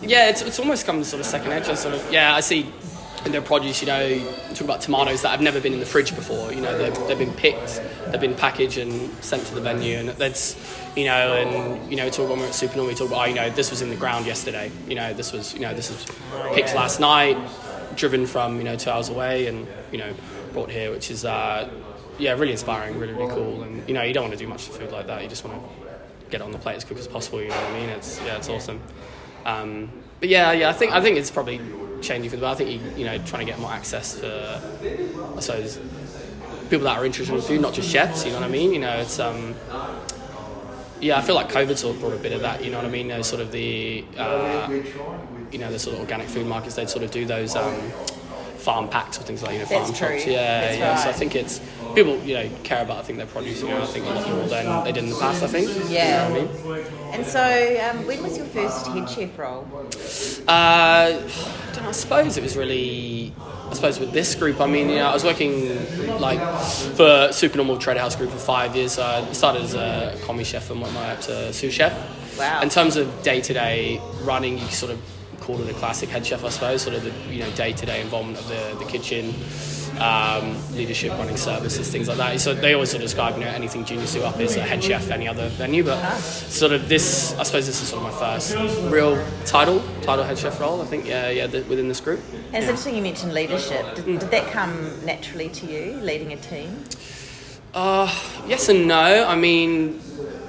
Yeah, 0.00 0.28
it's, 0.28 0.42
it's 0.42 0.58
almost 0.60 0.86
come 0.86 1.00
to 1.00 1.04
sort 1.04 1.20
of 1.20 1.26
second 1.26 1.50
nature. 1.50 1.74
Sort 1.74 1.94
of. 1.94 2.12
Yeah, 2.12 2.34
I 2.34 2.40
see 2.40 2.72
their 3.24 3.42
produce. 3.42 3.80
You 3.80 3.88
know, 3.88 4.32
talk 4.50 4.60
about 4.60 4.80
tomatoes 4.80 5.22
that 5.22 5.30
have 5.30 5.40
never 5.40 5.60
been 5.60 5.72
in 5.72 5.80
the 5.80 5.86
fridge 5.86 6.14
before. 6.14 6.52
You 6.52 6.60
know, 6.60 6.76
they've, 6.76 6.94
they've 7.06 7.18
been 7.18 7.34
picked, 7.34 7.82
they've 8.10 8.20
been 8.20 8.34
packaged 8.34 8.78
and 8.78 9.10
sent 9.22 9.44
to 9.46 9.54
the 9.54 9.60
venue, 9.60 9.98
and 9.98 10.08
that's 10.10 10.56
you 10.96 11.04
know, 11.04 11.34
and 11.34 11.90
you 11.90 11.96
know, 11.96 12.08
talk 12.08 12.28
when 12.28 12.40
we're 12.40 12.46
at 12.46 12.54
Supernormal, 12.54 12.88
we 12.88 12.94
talk 12.94 13.08
about, 13.08 13.26
oh, 13.26 13.28
you 13.28 13.34
know, 13.34 13.50
this 13.50 13.70
was 13.70 13.82
in 13.82 13.90
the 13.90 13.96
ground 13.96 14.26
yesterday. 14.26 14.70
You 14.86 14.94
know, 14.94 15.12
this 15.14 15.32
was, 15.32 15.54
you 15.54 15.60
know, 15.60 15.74
this 15.74 15.90
was 15.90 16.06
picked 16.54 16.74
last 16.74 17.00
night, 17.00 17.36
driven 17.94 18.26
from 18.26 18.58
you 18.58 18.64
know 18.64 18.76
two 18.76 18.90
hours 18.90 19.08
away, 19.08 19.46
and 19.46 19.66
you 19.92 19.98
know, 19.98 20.12
brought 20.52 20.70
here, 20.70 20.90
which 20.90 21.10
is. 21.10 21.24
Uh, 21.24 21.70
yeah, 22.18 22.32
really 22.32 22.50
inspiring, 22.50 22.98
really, 22.98 23.12
really 23.12 23.32
cool, 23.32 23.62
and 23.62 23.88
you 23.88 23.94
know, 23.94 24.02
you 24.02 24.12
don't 24.12 24.24
want 24.24 24.36
to 24.36 24.44
do 24.44 24.48
much 24.48 24.66
to 24.66 24.72
food 24.72 24.90
like 24.90 25.06
that. 25.06 25.22
You 25.22 25.28
just 25.28 25.44
want 25.44 25.62
to 25.62 25.68
get 26.30 26.40
it 26.40 26.44
on 26.44 26.50
the 26.50 26.58
plate 26.58 26.76
as 26.76 26.84
quick 26.84 26.98
as 26.98 27.06
possible. 27.06 27.40
You 27.40 27.48
know 27.48 27.54
what 27.54 27.64
I 27.70 27.80
mean? 27.80 27.88
It's 27.90 28.20
yeah, 28.22 28.36
it's 28.36 28.48
awesome. 28.48 28.80
Um, 29.44 29.90
but 30.20 30.28
yeah, 30.28 30.52
yeah, 30.52 30.68
I 30.68 30.72
think 30.72 30.92
I 30.92 31.00
think 31.00 31.16
it's 31.16 31.30
probably 31.30 31.60
changing 32.00 32.30
for 32.30 32.36
the 32.36 32.42
better. 32.42 32.52
I 32.52 32.56
think 32.56 32.70
you, 32.70 32.90
you 32.96 33.04
know 33.04 33.18
trying 33.24 33.46
to 33.46 33.52
get 33.52 33.60
more 33.60 33.72
access 33.72 34.18
for 34.18 34.60
I 35.36 35.40
suppose, 35.40 35.78
people 36.70 36.84
that 36.84 36.98
are 36.98 37.06
interested 37.06 37.34
in 37.34 37.40
food, 37.40 37.60
not 37.60 37.74
just 37.74 37.88
chefs. 37.90 38.24
You 38.24 38.32
know 38.32 38.40
what 38.40 38.48
I 38.48 38.52
mean? 38.52 38.72
You 38.72 38.80
know, 38.80 38.98
it's 38.98 39.18
um, 39.18 39.54
yeah, 41.00 41.18
I 41.18 41.22
feel 41.22 41.34
like 41.34 41.48
COVID 41.50 41.76
sort 41.76 41.94
of 41.94 42.00
brought 42.00 42.14
a 42.14 42.18
bit 42.18 42.32
of 42.32 42.40
that. 42.42 42.64
You 42.64 42.70
know 42.70 42.78
what 42.78 42.86
I 42.86 42.90
mean? 42.90 43.08
Know, 43.08 43.22
sort 43.22 43.40
of 43.40 43.52
the 43.52 44.04
uh, 44.16 44.68
you 45.50 45.58
know 45.58 45.70
the 45.70 45.78
sort 45.78 45.94
of 45.94 46.00
organic 46.00 46.28
food 46.28 46.46
markets. 46.46 46.74
They'd 46.74 46.90
sort 46.90 47.04
of 47.04 47.10
do 47.10 47.24
those. 47.24 47.54
Um, 47.56 47.92
farm 48.68 48.86
packs 48.96 49.18
or 49.18 49.22
things 49.28 49.42
like 49.42 49.52
you 49.54 49.60
know 49.60 49.64
That's 49.64 49.88
farm 49.90 49.94
true. 50.00 50.18
shops 50.18 50.26
yeah 50.26 50.60
That's 50.60 50.78
yeah 50.78 50.96
so 50.96 51.08
I 51.08 51.12
think 51.20 51.34
it's 51.42 51.54
people 51.94 52.14
you 52.28 52.34
know 52.38 52.46
care 52.64 52.82
about 52.86 52.98
I 52.98 53.02
think 53.06 53.16
their 53.16 53.26
produce 53.26 53.62
you 53.62 53.68
know 53.68 53.80
I 53.82 53.86
think 53.94 54.04
a 54.04 54.10
lot 54.10 54.28
more 54.28 54.46
than 54.46 54.84
they 54.84 54.92
did 54.92 55.04
in 55.04 55.10
the 55.10 55.18
past 55.18 55.42
I 55.42 55.46
think 55.54 55.66
Yeah. 55.88 56.28
you 56.28 56.34
know 56.34 56.40
I 56.40 56.76
mean? 56.76 56.86
And 57.14 57.24
so, 57.24 57.40
um, 57.86 58.06
when 58.06 58.22
was 58.22 58.36
your 58.36 58.46
first 58.58 58.86
head 58.88 59.08
chef 59.08 59.38
role? 59.38 59.66
Uh, 60.46 60.50
I, 60.52 61.10
don't 61.72 61.82
know, 61.84 61.88
I 61.88 61.92
suppose 61.92 62.36
it 62.36 62.42
was 62.42 62.54
really. 62.62 63.32
I 63.70 63.72
suppose 63.74 63.98
with 63.98 64.12
this 64.12 64.34
group, 64.34 64.60
I 64.60 64.66
mean, 64.66 64.90
you 64.90 64.96
know, 64.96 65.06
I 65.06 65.14
was 65.14 65.24
working 65.24 65.50
like 66.20 66.40
for 66.98 67.32
Supernormal 67.32 67.78
Trader 67.78 68.00
House 68.00 68.16
Group 68.16 68.30
for 68.30 68.38
five 68.38 68.76
years. 68.76 68.92
So 68.92 69.02
I 69.02 69.32
started 69.32 69.62
as 69.62 69.74
a 69.74 70.18
commis 70.26 70.46
chef 70.48 70.70
and 70.70 70.82
went 70.82 70.92
my 70.92 71.00
way 71.06 71.10
up 71.12 71.20
to 71.22 71.52
sous 71.54 71.72
chef. 71.72 71.94
Wow. 72.38 72.60
In 72.62 72.68
terms 72.68 72.96
of 72.96 73.06
day 73.22 73.40
to 73.40 73.52
day 73.54 74.00
running, 74.22 74.58
you 74.58 74.66
sort 74.68 74.92
of 74.92 75.00
call 75.48 75.60
it 75.62 75.70
a 75.70 75.78
classic 75.78 76.10
head 76.10 76.26
chef, 76.26 76.44
I 76.44 76.50
suppose. 76.50 76.82
Sort 76.82 76.94
of 76.94 77.02
the 77.02 77.34
you 77.34 77.40
know 77.40 77.50
day 77.52 77.72
to 77.72 77.86
day 77.86 78.02
involvement 78.02 78.38
of 78.38 78.46
the, 78.48 78.84
the 78.84 78.84
kitchen, 78.84 79.34
um, 79.98 80.44
leadership, 80.76 81.12
running 81.12 81.38
services, 81.38 81.90
things 81.90 82.06
like 82.06 82.18
that. 82.18 82.38
So 82.38 82.52
they 82.52 82.74
always 82.74 82.90
sort 82.90 83.02
of 83.02 83.06
describe 83.08 83.34
you 83.38 83.44
know 83.44 83.50
anything 83.50 83.86
junior 83.86 84.06
sous 84.06 84.22
up 84.22 84.38
is 84.38 84.56
a 84.56 84.60
head 84.60 84.84
chef 84.84 85.10
any 85.10 85.26
other 85.26 85.48
venue, 85.48 85.84
but 85.84 86.18
sort 86.18 86.72
of 86.72 86.90
this, 86.90 87.34
I 87.38 87.44
suppose 87.44 87.66
this 87.66 87.80
is 87.80 87.88
sort 87.88 88.04
of 88.04 88.12
my 88.12 88.18
first 88.18 88.54
real 88.92 89.16
title, 89.46 89.82
title 90.02 90.24
head 90.24 90.38
chef 90.38 90.60
role. 90.60 90.82
I 90.82 90.84
think 90.84 91.06
yeah, 91.06 91.30
yeah, 91.30 91.46
the, 91.46 91.62
within 91.62 91.88
this 91.88 92.00
group. 92.00 92.20
And 92.52 92.56
it's 92.56 92.66
interesting 92.66 92.96
you 92.96 93.02
mentioned 93.02 93.32
leadership. 93.32 93.94
Did, 93.94 94.04
did 94.04 94.30
that 94.30 94.52
come 94.52 94.74
naturally 95.06 95.48
to 95.48 95.66
you, 95.66 95.94
leading 96.02 96.34
a 96.34 96.36
team? 96.36 96.84
Uh, 97.72 98.12
yes 98.46 98.68
and 98.68 98.86
no. 98.86 99.26
I 99.26 99.34
mean, 99.34 100.00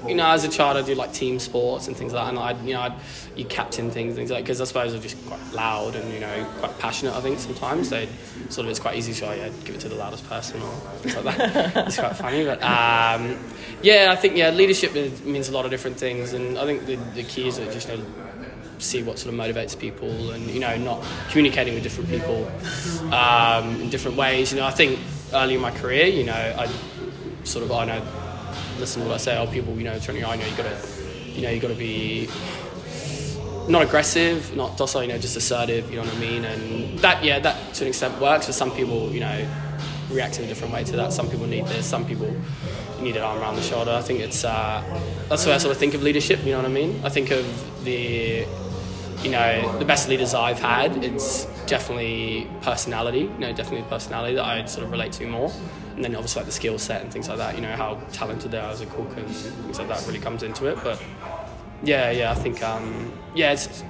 you 0.09 0.15
know, 0.15 0.27
as 0.27 0.43
a 0.43 0.49
child, 0.49 0.75
I 0.75 0.81
do 0.81 0.95
like 0.95 1.13
team 1.13 1.39
sports 1.39 1.87
and 1.87 1.95
things 1.95 2.13
like 2.13 2.25
that, 2.25 2.29
and 2.29 2.39
I'd, 2.39 2.65
you 2.65 2.73
know, 2.73 2.81
I'd, 2.81 2.93
you 3.35 3.45
captain 3.45 3.91
things, 3.91 4.15
things 4.15 4.31
like 4.31 4.43
because 4.43 4.59
I 4.59 4.65
suppose 4.65 4.93
I'm 4.93 5.01
just 5.01 5.23
quite 5.27 5.39
loud 5.53 5.95
and 5.95 6.11
you 6.13 6.19
know 6.19 6.45
quite 6.59 6.77
passionate. 6.79 7.15
I 7.15 7.21
think 7.21 7.39
sometimes 7.39 7.89
so 7.89 8.05
sort 8.49 8.65
of 8.65 8.71
it's 8.71 8.79
quite 8.79 8.97
easy 8.97 9.13
to 9.13 9.29
oh, 9.29 9.33
yeah, 9.33 9.49
give 9.63 9.75
it 9.75 9.81
to 9.81 9.89
the 9.89 9.95
loudest 9.95 10.27
person 10.27 10.61
or 10.61 10.71
things 11.01 11.15
like 11.15 11.37
that. 11.37 11.87
it's 11.87 11.99
quite 11.99 12.15
funny, 12.15 12.43
but 12.43 12.61
um, 12.63 13.37
yeah, 13.81 14.09
I 14.11 14.15
think 14.15 14.35
yeah, 14.35 14.49
leadership 14.49 14.93
means 15.23 15.47
a 15.47 15.53
lot 15.53 15.65
of 15.65 15.71
different 15.71 15.97
things, 15.97 16.33
and 16.33 16.57
I 16.57 16.65
think 16.65 16.85
the, 16.85 16.95
the 17.13 17.23
key 17.23 17.47
is 17.47 17.57
that 17.57 17.71
just 17.71 17.87
you 17.87 17.97
know, 17.97 18.05
see 18.79 19.03
what 19.03 19.19
sort 19.19 19.33
of 19.33 19.39
motivates 19.39 19.77
people 19.77 20.31
and 20.31 20.47
you 20.47 20.59
know 20.59 20.75
not 20.77 21.05
communicating 21.29 21.73
with 21.75 21.83
different 21.83 22.09
people 22.09 22.49
um, 23.13 23.81
in 23.81 23.89
different 23.89 24.17
ways. 24.17 24.51
You 24.51 24.59
know, 24.59 24.65
I 24.65 24.71
think 24.71 24.99
early 25.33 25.55
in 25.55 25.61
my 25.61 25.71
career, 25.71 26.07
you 26.07 26.23
know, 26.23 26.33
I 26.33 26.67
sort 27.43 27.63
of 27.63 27.71
I 27.71 27.85
know 27.85 28.28
listen 28.79 29.01
to 29.01 29.07
what 29.07 29.15
I 29.15 29.17
say. 29.17 29.38
Oh, 29.38 29.48
people, 29.48 29.77
you 29.77 29.83
know, 29.83 29.93
you, 29.93 30.25
I 30.25 30.36
know 30.36 30.45
you 30.45 30.55
got 30.55 30.63
to, 30.63 30.77
you 31.25 31.41
know, 31.41 31.50
you 31.50 31.59
got 31.59 31.69
to 31.69 31.75
be 31.75 32.29
not 33.67 33.83
aggressive, 33.83 34.55
not 34.55 34.77
docile, 34.77 35.03
you 35.03 35.09
know, 35.09 35.17
just 35.17 35.38
assertive. 35.38 35.89
You 35.89 35.98
know 35.98 36.03
what 36.03 36.15
I 36.15 36.19
mean? 36.19 36.45
And 36.45 37.00
that, 37.00 37.24
yeah, 37.24 37.39
that 37.39 37.74
to 37.75 37.83
an 37.83 37.89
extent 37.89 38.19
works. 38.19 38.48
For 38.48 38.53
some 38.53 38.71
people, 38.71 39.12
you 39.12 39.19
know, 39.19 39.48
react 40.09 40.39
in 40.39 40.45
a 40.45 40.48
different 40.48 40.74
way 40.74 40.83
to 40.83 40.95
that. 40.95 41.13
Some 41.13 41.29
people 41.29 41.45
need 41.45 41.65
this. 41.67 41.86
Some 41.86 42.05
people 42.05 42.33
need 43.00 43.15
an 43.15 43.24
arm 43.24 43.39
around 43.39 43.55
the 43.55 43.62
shoulder. 43.62 43.91
I 43.91 44.01
think 44.01 44.19
it's 44.19 44.43
uh, 44.43 44.83
that's 45.29 45.43
the 45.43 45.50
way 45.50 45.55
I 45.55 45.59
sort 45.59 45.71
of 45.71 45.77
think 45.77 45.93
of 45.93 46.03
leadership. 46.03 46.43
You 46.43 46.51
know 46.51 46.57
what 46.57 46.65
I 46.65 46.74
mean? 46.74 47.00
I 47.03 47.09
think 47.09 47.31
of 47.31 47.45
the 47.83 48.45
you 49.24 49.31
know 49.31 49.77
the 49.77 49.86
best 49.86 50.09
leaders 50.09 50.33
I've 50.33 50.59
had. 50.59 51.03
It's 51.03 51.45
definitely 51.65 52.50
personality. 52.62 53.21
You 53.21 53.39
know, 53.39 53.53
definitely 53.53 53.88
personality 53.89 54.36
that 54.36 54.45
I 54.45 54.65
sort 54.65 54.86
of 54.86 54.91
relate 54.91 55.13
to 55.13 55.27
more 55.27 55.51
and 56.00 56.06
then 56.06 56.15
obviously 56.15 56.39
like 56.39 56.46
the 56.46 56.53
skill 56.53 56.79
set 56.79 57.01
and 57.01 57.12
things 57.12 57.27
like 57.27 57.39
that. 57.39 57.56
You 57.56 57.62
know 57.62 57.75
how 57.75 57.96
talented 58.13 58.51
they 58.51 58.58
are 58.58 58.72
as 58.72 58.79
a 58.79 58.86
cook 58.86 59.18
and 59.18 59.27
things 59.27 59.79
like 59.79 59.89
that 59.89 60.01
really 60.08 60.20
comes 60.20 60.44
into 60.44 60.68
it. 60.68 60.79
But 60.82 61.03
yeah, 61.84 62.10
yeah, 62.10 62.32
I 62.32 62.36
think 62.36 62.63
um, 62.63 63.12
yeah, 63.36 63.51
it's 63.51 63.84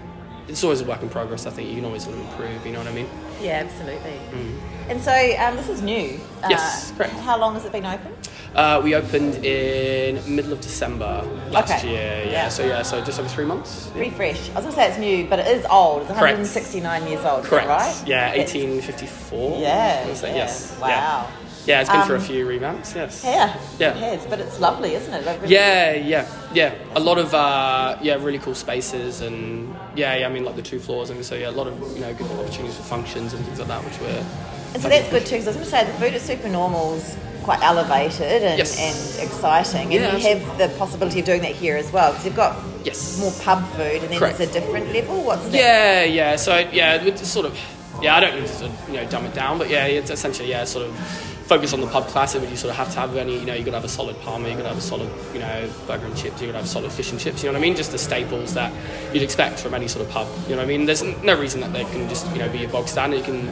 it's 0.48 0.64
always 0.64 0.82
a 0.82 0.86
work 0.86 1.04
in 1.04 1.10
progress. 1.10 1.46
I 1.46 1.52
think 1.52 1.70
you 1.70 1.76
can 1.76 1.86
always 1.86 2.06
sort 2.06 2.16
of 2.16 2.22
improve. 2.22 2.66
You 2.66 2.72
know 2.72 2.80
what 2.80 2.88
I 2.88 2.94
mean? 2.94 3.08
Yeah, 3.40 3.64
absolutely. 3.64 4.20
Mm. 4.32 4.60
And 4.90 5.02
so 5.04 5.12
um, 5.12 5.56
this 5.56 5.70
is 5.70 5.84
new. 5.84 6.20
Uh, 6.42 6.48
yes, 6.50 6.92
correct. 6.98 7.14
How 7.14 7.38
long 7.38 7.54
has 7.54 7.66
it 7.66 7.72
been 7.72 7.86
open? 7.86 8.12
Uh, 8.56 8.82
we 8.84 8.96
opened 8.96 9.46
in 9.46 10.36
middle 10.36 10.52
of 10.52 10.62
December 10.62 11.22
last 11.52 11.72
okay. 11.72 11.92
year. 11.92 12.24
Yeah. 12.26 12.32
yeah. 12.32 12.50
so 12.50 12.66
yeah, 12.66 12.82
so 12.82 13.06
just 13.06 13.20
over 13.20 13.30
three 13.30 13.46
months. 13.46 13.92
Pretty 13.94 14.10
fresh. 14.10 14.50
I 14.50 14.56
was 14.56 14.64
gonna 14.64 14.72
say 14.72 14.90
it's 14.90 14.98
new, 14.98 15.28
but 15.28 15.38
it 15.38 15.46
is 15.46 15.64
old. 15.70 16.02
It's 16.02 16.10
169 16.10 16.82
Correct. 16.82 17.12
years 17.12 17.24
old. 17.24 17.44
Correct. 17.44 17.68
right? 17.68 18.04
Yeah, 18.08 18.36
1854. 18.36 19.60
Yeah. 19.62 20.08
yeah. 20.08 20.36
Yes. 20.36 20.76
Wow. 20.82 21.30
Yeah. 21.66 21.82
It's 21.82 21.90
been 21.90 22.02
um, 22.02 22.08
for 22.08 22.16
a 22.16 22.20
um, 22.20 22.24
few 22.24 22.46
revamps. 22.46 22.96
Yes. 22.96 23.24
Yeah. 23.24 23.60
Yeah. 23.80 23.96
It 23.96 23.98
has, 23.98 24.26
but 24.26 24.40
it's 24.40 24.60
lovely, 24.60 24.96
isn't 24.96 25.14
it? 25.14 25.26
Really 25.26 25.54
yeah, 25.54 25.94
yeah, 25.94 26.28
yeah. 26.54 26.76
A 26.96 27.00
lot 27.00 27.18
of 27.18 27.34
uh, 27.34 27.98
yeah, 28.02 28.16
really 28.16 28.40
cool 28.40 28.56
spaces, 28.56 29.22
and 29.22 29.76
yeah, 29.96 30.16
yeah. 30.16 30.28
I 30.28 30.30
mean, 30.30 30.44
like 30.44 30.56
the 30.56 30.62
two 30.62 30.80
floors, 30.80 31.10
and 31.10 31.24
so 31.24 31.36
yeah, 31.36 31.50
a 31.50 31.52
lot 31.52 31.68
of 31.68 31.80
you 31.96 32.02
know 32.02 32.14
good 32.14 32.30
opportunities 32.32 32.78
for 32.78 32.84
functions 32.84 33.34
and 33.34 33.44
things 33.46 33.60
like 33.60 33.68
that, 33.68 33.84
which 33.84 34.00
we're. 34.00 34.26
And 34.74 34.84
so 34.84 34.90
that's 34.90 35.10
good 35.10 35.26
too, 35.26 35.38
because 35.38 35.48
I 35.48 35.50
was 35.50 35.56
going 35.58 35.66
to 35.66 35.72
say 35.72 35.86
the 35.86 35.98
food 35.98 36.14
at 36.14 36.22
Supernormal's 36.22 37.18
quite 37.42 37.64
elevated 37.64 38.44
and, 38.44 38.60
yes. 38.60 38.78
and 38.78 39.28
exciting, 39.28 39.94
and 39.94 39.94
yeah, 39.94 40.16
you 40.16 40.38
have 40.38 40.58
the 40.58 40.70
possibility 40.78 41.22
of 41.22 41.26
doing 41.26 41.42
that 41.42 41.54
here 41.56 41.76
as 41.76 41.92
well, 41.92 42.12
because 42.12 42.26
you've 42.26 42.36
got 42.36 42.64
yes. 42.86 43.20
more 43.20 43.32
pub 43.44 43.68
food, 43.72 44.04
and 44.04 44.12
then 44.12 44.20
Correct. 44.20 44.38
there's 44.38 44.50
a 44.52 44.54
different 44.54 44.94
level. 44.94 45.24
What's 45.24 45.44
that? 45.46 45.54
Yeah, 45.54 46.04
yeah. 46.04 46.36
So 46.36 46.58
yeah, 46.72 47.02
it's 47.02 47.28
sort 47.28 47.46
of 47.46 47.60
yeah. 48.02 48.16
I 48.16 48.20
don't 48.20 48.40
need 48.40 48.48
to 48.48 48.72
you 48.88 48.94
know 48.98 49.10
dumb 49.10 49.26
it 49.26 49.34
down, 49.34 49.58
but 49.58 49.70
yeah, 49.70 49.86
it's 49.86 50.12
essentially 50.12 50.50
yeah, 50.50 50.66
sort 50.66 50.86
of 50.86 51.39
focus 51.50 51.74
on 51.74 51.82
the 51.82 51.88
pub 51.88 52.06
classic, 52.08 52.42
but 52.42 52.50
you 52.52 52.56
sort 52.56 52.70
of 52.70 52.78
have 52.78 52.94
to 52.94 53.00
have 53.00 53.18
any, 53.18 53.40
you 53.40 53.46
know, 53.46 53.56
you've 53.56 53.66
got 53.66 53.72
to 53.72 53.78
have 53.78 53.84
a 53.84 53.90
solid 53.90 54.16
parma, 54.22 54.48
you've 54.48 54.58
got 54.58 54.64
to 54.64 54.70
have 54.70 54.78
a 54.78 54.82
solid, 54.82 55.10
you 55.34 55.40
know, 55.40 55.68
burger 55.88 56.06
and 56.06 56.16
chips, 56.16 56.40
you've 56.40 56.52
got 56.52 56.60
to 56.60 56.60
have 56.60 56.68
solid 56.68 56.92
fish 56.92 57.12
and 57.12 57.20
chips, 57.20 57.42
you 57.42 57.50
know 57.50 57.54
what 57.54 57.60
I 57.60 57.62
mean? 57.62 57.76
Just 57.76 57.92
the 57.92 57.98
staples 57.98 58.54
that 58.54 58.72
you'd 59.12 59.24
expect 59.24 59.60
from 59.60 59.74
any 59.74 59.88
sort 59.88 60.06
of 60.06 60.12
pub, 60.12 60.28
you 60.44 60.52
know 60.52 60.58
what 60.58 60.66
I 60.66 60.68
mean? 60.68 60.86
There's 60.86 61.02
no 61.02 61.40
reason 61.40 61.60
that 61.62 61.74
they 61.74 61.86
can 61.86 62.08
just, 62.08 62.32
you 62.34 62.38
know, 62.38 62.50
be 62.50 62.66
a 62.66 62.70
bog 62.70 62.88
standard. 62.88 63.18
You 63.18 63.24
can 63.24 63.48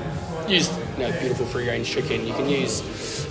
use, 0.48 0.70
you 0.96 1.04
know, 1.04 1.20
beautiful 1.20 1.48
free 1.48 1.68
range 1.68 1.90
chicken, 1.90 2.28
you 2.28 2.34
can 2.34 2.48
use 2.48 2.84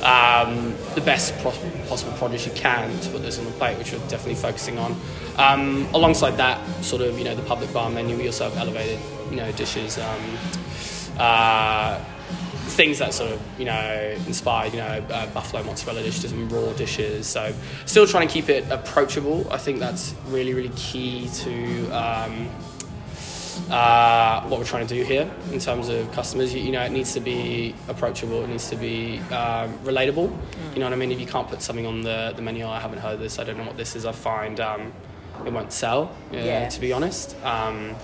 um, 0.03 0.75
the 0.97 1.01
best 1.01 1.39
possible 1.39 2.13
produce 2.19 2.45
you 2.47 2.53
can 2.53 2.99
to 3.03 3.11
put 3.11 3.23
this 3.23 3.39
on 3.39 3.45
the 3.45 3.53
plate, 3.53 3.79
which 3.79 3.93
we're 3.93 4.01
definitely 4.09 4.35
focusing 4.35 4.79
on. 4.79 4.97
Um, 5.39 5.87
alongside 5.95 6.33
that, 6.39 6.59
sort 6.83 7.03
of, 7.03 7.17
you 7.21 7.25
know, 7.25 7.37
the 7.37 7.43
public 7.43 7.73
bar 7.73 7.89
menu, 7.89 8.17
we 8.17 8.27
also 8.27 8.51
have 8.51 8.59
elevated, 8.59 8.99
you 9.31 9.37
know, 9.37 9.53
dishes. 9.53 9.97
Um, 9.97 10.39
uh, 11.19 12.05
things 12.67 12.99
that 12.99 13.15
sort 13.15 13.31
of 13.31 13.41
you 13.59 13.65
know 13.65 14.17
inspired 14.27 14.73
you 14.73 14.79
know 14.79 15.05
uh, 15.11 15.27
buffalo 15.29 15.63
mozzarella 15.63 16.03
dishes 16.03 16.33
and 16.33 16.51
raw 16.51 16.73
dishes. 16.73 17.27
So 17.27 17.55
still 17.85 18.07
trying 18.07 18.27
to 18.29 18.33
keep 18.33 18.49
it 18.49 18.69
approachable. 18.71 19.47
I 19.51 19.59
think 19.59 19.79
that's 19.79 20.15
really 20.29 20.55
really 20.55 20.73
key 20.77 21.29
to 21.29 21.91
um, 21.91 22.49
uh, 23.71 24.43
what 24.49 24.59
we're 24.59 24.67
trying 24.67 24.87
to 24.87 24.95
do 24.95 25.03
here 25.03 25.31
in 25.53 25.59
terms 25.59 25.89
of 25.89 26.11
customers. 26.13 26.53
You, 26.55 26.61
you, 26.61 26.73
know 26.73 26.83
it 26.83 26.93
needs 26.93 27.15
to 27.15 27.21
be 27.21 27.75
approachable. 27.89 28.43
It 28.43 28.49
needs 28.49 28.69
to 28.71 28.77
be 28.77 29.19
um, 29.31 29.79
relatable. 29.79 30.29
Mm. 30.29 30.75
you 30.75 30.81
know 30.81 30.87
what 30.87 30.93
i 30.93 30.97
mean? 30.97 31.13
If 31.13 31.21
you 31.21 31.27
can't 31.27 31.49
put 31.49 31.63
something 31.63 31.87
on 31.87 32.03
the, 32.03 32.33
the 32.37 32.43
menu 32.43 32.67
i 32.67 32.81
haven't 32.81 32.99
heard 32.99 33.21
this. 33.21 33.39
I 33.39 33.45
don't 33.45 33.57
know 33.57 33.65
what 33.65 33.77
this 33.77 33.97
is 33.97 34.05
i 34.05 34.13
find 34.13 34.61
um, 34.61 34.93
it 35.45 35.53
won't 35.53 35.73
sell 35.73 36.15
uh, 36.33 36.37
yeah. 36.37 36.69
to 36.69 36.81
be 36.81 36.93
honest. 36.93 37.37
Um, 37.45 37.95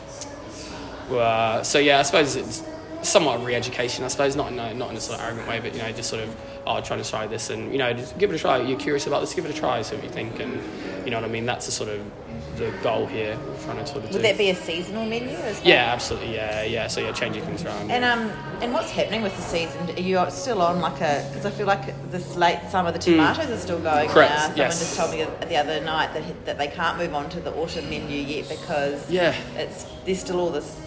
uh, 1.11 1.63
so 1.63 1.79
yeah 1.79 1.99
i 1.99 2.03
suppose 2.03 2.37
it's 2.37 2.63
somewhat 3.03 3.45
re-education, 3.45 4.05
I 4.05 4.09
suppose, 4.09 4.37
not 4.37 4.53
in 4.53 4.59
a, 4.59 4.75
not 4.75 4.91
in 4.91 4.97
a 4.97 5.01
sort 5.01 5.19
of 5.19 5.27
arrogant 5.27 5.49
way, 5.49 5.61
but 5.61 5.75
you 5.75 5.83
know, 5.83 5.93
just 5.93 6.09
sort 6.09 6.23
of 6.23 6.35
oh, 6.67 6.81
trying 6.81 7.03
to 7.03 7.09
try 7.09 7.27
this 7.27 7.51
and 7.51 7.73
you 7.73 7.79
know, 7.79 7.93
just 7.93 8.17
give 8.19 8.31
it 8.31 8.37
a 8.37 8.39
try. 8.39 8.59
You're 8.59 8.79
curious 8.79 9.07
about 9.07 9.21
this, 9.21 9.35
give 9.35 9.45
it 9.45 9.51
a 9.51 9.59
try. 9.59 9.83
So 9.83 9.97
what 9.97 10.05
you 10.05 10.11
think, 10.11 10.41
and 10.41 10.61
you 11.05 11.11
know 11.11 11.21
what 11.21 11.29
I 11.29 11.33
mean. 11.33 11.47
That's 11.47 11.67
the 11.67 11.73
sort 11.73 11.91
of 11.91 12.01
the 12.57 12.73
goal 12.83 13.07
here. 13.07 13.39
trying 13.65 13.79
to 13.79 13.87
sort 13.87 14.05
of. 14.05 14.13
Would 14.13 14.23
that 14.23 14.39
be 14.39 14.51
a 14.51 14.55
seasonal 14.55 15.05
menu 15.05 15.31
as 15.31 15.59
well? 15.59 15.69
Yeah, 15.69 15.93
absolutely. 15.93 16.35
Yeah, 16.35 16.63
yeah. 16.63 16.87
So 16.87 17.01
yeah, 17.01 17.13
changing 17.13 17.45
things 17.45 17.65
around. 17.65 17.91
And 17.91 18.05
um, 18.05 18.31
and 18.61 18.73
what's 18.73 18.91
happening 18.91 19.23
with 19.23 19.35
the 19.37 19.43
season? 19.43 19.91
Are 19.91 20.01
you 20.01 20.25
still 20.31 20.63
on 20.63 20.81
like 20.81 21.01
a? 21.01 21.27
Because 21.29 21.47
I 21.47 21.51
feel 21.51 21.67
like 21.67 22.11
this 22.11 22.37
late 22.37 22.61
summer, 22.71 22.93
the 22.93 22.99
hmm. 22.99 23.19
tomatoes 23.19 23.47
mm. 23.47 23.55
are 23.55 23.59
still 23.59 23.81
going 23.81 24.09
Correct. 24.09 24.31
now. 24.31 24.41
Someone 24.41 24.59
yes. 24.59 24.79
just 24.79 24.99
told 24.99 25.13
me 25.13 25.27
the 25.49 25.57
other 25.57 25.81
night 25.83 26.13
that 26.15 26.45
that 26.45 26.59
they 26.59 26.69
can't 26.69 26.99
move 26.99 27.15
on 27.15 27.29
to 27.31 27.41
the 27.41 27.53
autumn 27.55 27.89
menu 27.91 28.19
yet 28.19 28.49
because 28.49 29.11
yeah, 29.11 29.35
it's 29.57 29.87
there's 30.05 30.21
still 30.21 30.41
all 30.41 30.51
this 30.51 30.79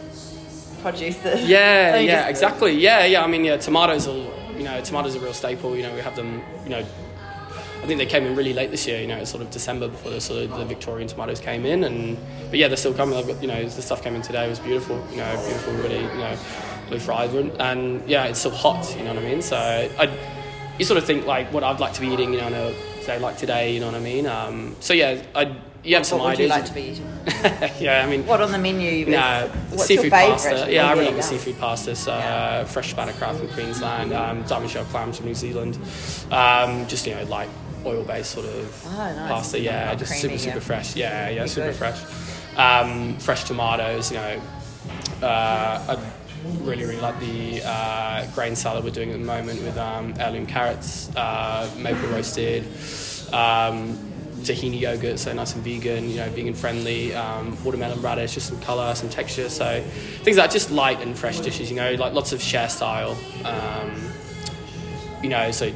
Yeah, 1.47 1.91
so 1.93 1.99
yeah, 1.99 2.27
exactly. 2.27 2.73
Yeah, 2.73 3.05
yeah. 3.05 3.23
I 3.23 3.27
mean, 3.27 3.43
yeah, 3.43 3.57
tomatoes 3.57 4.07
are 4.07 4.15
you 4.57 4.63
know 4.63 4.81
tomatoes 4.81 5.15
are 5.15 5.19
a 5.19 5.21
real 5.21 5.33
staple. 5.33 5.75
You 5.75 5.83
know, 5.83 5.93
we 5.93 6.01
have 6.01 6.15
them. 6.15 6.41
You 6.63 6.69
know, 6.69 6.79
I 6.79 7.87
think 7.87 7.97
they 7.97 8.05
came 8.05 8.25
in 8.25 8.35
really 8.35 8.53
late 8.53 8.71
this 8.71 8.87
year. 8.87 9.01
You 9.01 9.07
know, 9.07 9.17
it's 9.17 9.29
sort 9.29 9.43
of 9.43 9.51
December 9.51 9.87
before 9.87 10.11
the 10.11 10.21
sort 10.21 10.43
of 10.43 10.57
the 10.57 10.65
Victorian 10.65 11.07
tomatoes 11.07 11.39
came 11.39 11.65
in, 11.65 11.83
and 11.83 12.17
but 12.49 12.59
yeah, 12.59 12.67
they're 12.67 12.77
still 12.77 12.93
coming. 12.93 13.17
I've 13.17 13.27
got 13.27 13.41
you 13.41 13.47
know 13.47 13.63
the 13.63 13.81
stuff 13.81 14.03
came 14.03 14.15
in 14.15 14.21
today 14.21 14.47
was 14.49 14.59
beautiful. 14.59 14.95
You 15.11 15.17
know, 15.17 15.35
beautiful, 15.45 15.73
really. 15.73 16.01
You 16.01 16.17
know, 16.17 16.37
blue 16.87 16.99
fried 16.99 17.31
and 17.33 18.07
yeah, 18.07 18.25
it's 18.25 18.39
still 18.39 18.51
hot. 18.51 18.95
You 18.97 19.03
know 19.03 19.13
what 19.13 19.23
I 19.23 19.27
mean? 19.27 19.41
So 19.41 19.57
I, 19.57 20.17
you 20.77 20.85
sort 20.85 20.97
of 20.97 21.05
think 21.05 21.25
like 21.25 21.51
what 21.51 21.63
I'd 21.63 21.79
like 21.79 21.93
to 21.93 22.01
be 22.01 22.07
eating. 22.07 22.33
You 22.33 22.41
know, 22.41 22.47
on 22.47 22.53
a 22.53 22.75
day 23.05 23.19
like 23.19 23.37
today. 23.37 23.73
You 23.73 23.79
know 23.79 23.87
what 23.87 23.95
I 23.95 23.99
mean? 23.99 24.25
Um, 24.27 24.75
so 24.79 24.93
yeah, 24.93 25.21
I 25.33 25.55
you 25.85 25.95
have 25.95 26.05
some 26.05 26.19
what 26.19 26.33
ideas. 26.33 26.49
Would 26.51 26.55
you 26.55 26.61
like 26.61 26.65
to 26.65 26.73
be 26.73 26.81
eating? 26.81 27.79
yeah, 27.79 28.03
I 28.05 28.09
mean, 28.09 28.25
what 28.25 28.41
on 28.41 28.51
the 28.51 28.57
menu? 28.57 29.05
No, 29.05 29.49
what's 29.69 29.85
seafood 29.85 30.11
pasta. 30.11 30.65
Yeah, 30.69 30.85
oh, 30.85 30.87
I 30.87 30.91
really 30.93 31.03
yeah, 31.05 31.09
love 31.11 31.17
the 31.17 31.21
seafood 31.21 31.55
pastas. 31.55 32.07
Uh, 32.07 32.17
yeah. 32.17 32.63
Fresh 32.65 32.91
Spanner 32.91 33.13
crab 33.13 33.37
from 33.37 33.47
Queensland, 33.49 34.11
um, 34.11 34.41
diamond 34.43 34.71
shell 34.71 34.85
clams 34.85 35.17
from 35.17 35.27
New 35.27 35.35
Zealand. 35.35 35.77
Um, 36.31 36.87
just 36.87 37.05
you 37.05 37.13
know, 37.13 37.23
like 37.25 37.49
oil-based 37.85 38.31
sort 38.31 38.47
of 38.47 38.85
oh, 38.87 38.97
nice. 38.97 39.31
pasta. 39.31 39.59
Yeah, 39.59 39.93
just 39.95 40.11
creamy, 40.19 40.37
super 40.37 40.39
super 40.39 40.55
yeah. 40.55 40.59
fresh. 40.61 40.95
Yeah, 40.95 41.29
yeah, 41.29 41.43
Be 41.43 41.49
super 41.49 41.67
good. 41.67 41.75
fresh. 41.75 42.01
Um, 42.57 43.17
fresh 43.19 43.43
tomatoes. 43.43 44.11
You 44.11 44.17
know, 44.17 44.41
uh, 45.21 45.97
I 45.97 46.11
really 46.63 46.85
really 46.85 47.01
like 47.01 47.19
the 47.19 47.61
uh, 47.63 48.25
grain 48.33 48.55
salad 48.55 48.83
we're 48.83 48.89
doing 48.89 49.11
at 49.11 49.19
the 49.19 49.25
moment 49.25 49.61
with 49.61 49.77
um, 49.77 50.15
heirloom 50.19 50.47
carrots, 50.47 51.15
uh, 51.15 51.69
maple 51.77 52.09
roasted. 52.09 52.65
Tahini 54.45 54.79
yogurt, 54.79 55.19
so 55.19 55.33
nice 55.33 55.55
and 55.55 55.63
vegan, 55.63 56.09
you 56.09 56.17
know, 56.17 56.29
vegan 56.29 56.53
friendly, 56.53 57.13
um, 57.15 57.57
watermelon 57.63 58.01
radish, 58.01 58.35
just 58.35 58.47
some 58.47 58.59
colour, 58.61 58.93
some 58.95 59.09
texture. 59.09 59.49
So 59.49 59.83
things 60.23 60.37
like 60.37 60.51
just 60.51 60.71
light 60.71 61.01
and 61.01 61.17
fresh 61.17 61.39
dishes, 61.39 61.69
you 61.69 61.75
know, 61.75 61.93
like 61.95 62.13
lots 62.13 62.31
of 62.31 62.41
share 62.41 62.69
style. 62.69 63.17
Um, 63.43 64.11
you 65.23 65.29
know, 65.29 65.51
so 65.51 65.71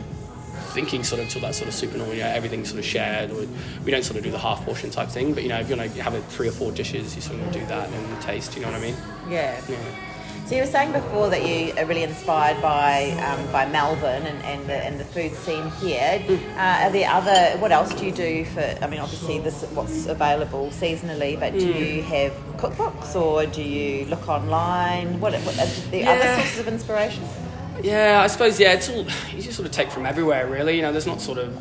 thinking 0.69 1.03
sort 1.03 1.21
of 1.21 1.29
to 1.29 1.39
that 1.39 1.55
sort 1.55 1.67
of 1.67 1.73
Supernormal, 1.73 2.13
you 2.13 2.21
know, 2.21 2.27
everything 2.27 2.63
sort 2.63 2.79
of 2.79 2.85
shared. 2.85 3.31
Or 3.31 3.47
we 3.83 3.91
don't 3.91 4.03
sort 4.03 4.17
of 4.17 4.23
do 4.23 4.31
the 4.31 4.39
half 4.39 4.63
portion 4.63 4.91
type 4.91 5.09
thing, 5.09 5.33
but 5.33 5.43
you 5.43 5.49
know, 5.49 5.59
if 5.59 5.69
you 5.69 5.75
want 5.75 5.93
to 5.93 6.03
have 6.03 6.13
a 6.13 6.21
three 6.21 6.47
or 6.47 6.51
four 6.51 6.71
dishes, 6.71 7.15
you 7.15 7.21
sort 7.21 7.39
of 7.39 7.51
do 7.51 7.65
that 7.65 7.89
and 7.89 8.21
taste. 8.21 8.55
You 8.55 8.61
know 8.61 8.71
what 8.71 8.77
I 8.77 8.81
mean? 8.81 8.95
Yeah. 9.29 9.59
Yeah. 9.67 10.08
So 10.49 10.55
you 10.55 10.61
were 10.61 10.67
saying 10.67 10.93
before 10.93 11.29
that 11.29 11.47
you 11.47 11.73
are 11.77 11.85
really 11.85 12.01
inspired 12.01 12.59
by 12.59 13.11
um, 13.23 13.51
by 13.51 13.67
Melbourne 13.67 14.25
and, 14.25 14.43
and 14.43 14.65
the 14.67 14.73
and 14.83 14.99
the 14.99 15.05
food 15.05 15.35
scene 15.35 15.69
here. 15.79 16.23
Uh, 16.57 16.85
are 16.85 16.89
there 16.89 17.07
other? 17.07 17.55
What 17.59 17.71
else 17.71 17.93
do 17.93 18.03
you 18.03 18.11
do 18.11 18.45
for? 18.45 18.61
I 18.81 18.87
mean, 18.87 18.99
obviously 18.99 19.37
this 19.37 19.61
what's 19.75 20.07
available 20.07 20.69
seasonally, 20.71 21.39
but 21.39 21.53
do 21.53 21.71
Mm. 21.71 21.79
you 21.97 22.01
have 22.01 22.31
cookbooks 22.57 23.15
or 23.15 23.45
do 23.45 23.61
you 23.61 24.05
look 24.05 24.27
online? 24.27 25.19
What, 25.19 25.33
what 25.41 25.59
are 25.59 25.67
the 25.91 25.99
Yeah. 25.99 26.13
other 26.13 26.41
sources 26.41 26.59
of 26.61 26.67
inspiration? 26.67 27.23
Yeah, 27.83 28.19
I 28.23 28.25
suppose 28.25 28.59
yeah, 28.59 28.73
it's 28.73 28.89
all 28.89 29.05
you 29.31 29.43
just 29.43 29.55
sort 29.55 29.67
of 29.67 29.71
take 29.71 29.91
from 29.91 30.07
everywhere 30.07 30.47
really. 30.47 30.75
You 30.75 30.81
know, 30.81 30.91
there's 30.91 31.05
not 31.05 31.21
sort 31.21 31.37
of 31.37 31.55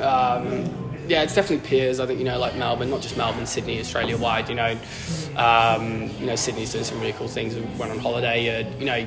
Um, 0.00 0.89
yeah, 1.10 1.22
it's 1.22 1.34
definitely 1.34 1.66
peers. 1.68 1.98
I 1.98 2.06
think 2.06 2.20
you 2.20 2.24
know, 2.24 2.38
like 2.38 2.54
Melbourne, 2.54 2.88
not 2.88 3.02
just 3.02 3.16
Melbourne, 3.16 3.44
Sydney, 3.44 3.80
Australia 3.80 4.16
wide. 4.16 4.48
You 4.48 4.54
know, 4.54 4.78
um, 5.36 6.08
you 6.20 6.26
know, 6.26 6.36
Sydney's 6.36 6.72
doing 6.72 6.84
some 6.84 7.00
really 7.00 7.12
cool 7.14 7.26
things. 7.26 7.56
We 7.56 7.62
went 7.76 7.90
on 7.90 7.98
holiday. 7.98 8.60
Uh, 8.60 8.78
you 8.78 8.84
know, 8.84 9.04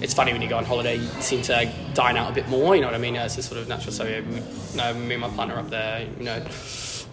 it's 0.00 0.14
funny 0.14 0.32
when 0.32 0.42
you 0.42 0.48
go 0.48 0.58
on 0.58 0.64
holiday, 0.64 0.94
you 0.94 1.08
seem 1.20 1.42
to 1.42 1.72
dine 1.92 2.16
out 2.16 2.30
a 2.30 2.34
bit 2.34 2.48
more. 2.48 2.76
You 2.76 2.82
know 2.82 2.86
what 2.86 2.94
I 2.94 2.98
mean? 2.98 3.16
It's 3.16 3.36
a 3.36 3.42
sort 3.42 3.60
of 3.60 3.66
natural. 3.66 3.92
So 3.92 4.04
yeah, 4.04 4.20
we, 4.20 4.36
you 4.36 4.76
know, 4.76 4.94
me 4.94 5.14
and 5.14 5.22
my 5.22 5.28
partner 5.30 5.56
up 5.56 5.70
there. 5.70 6.06
You 6.18 6.24
know, 6.24 6.46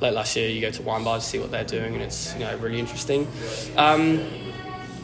like 0.02 0.14
last 0.14 0.36
year, 0.36 0.50
you 0.50 0.62
go 0.62 0.70
to 0.70 0.84
wine 0.84 1.04
bars, 1.04 1.24
to 1.24 1.30
see 1.30 1.40
what 1.40 1.50
they're 1.50 1.64
doing, 1.64 1.96
and 1.96 2.04
it's 2.04 2.34
you 2.36 2.42
know 2.42 2.56
really 2.58 2.80
interesting. 2.80 3.28
Um, 3.76 4.24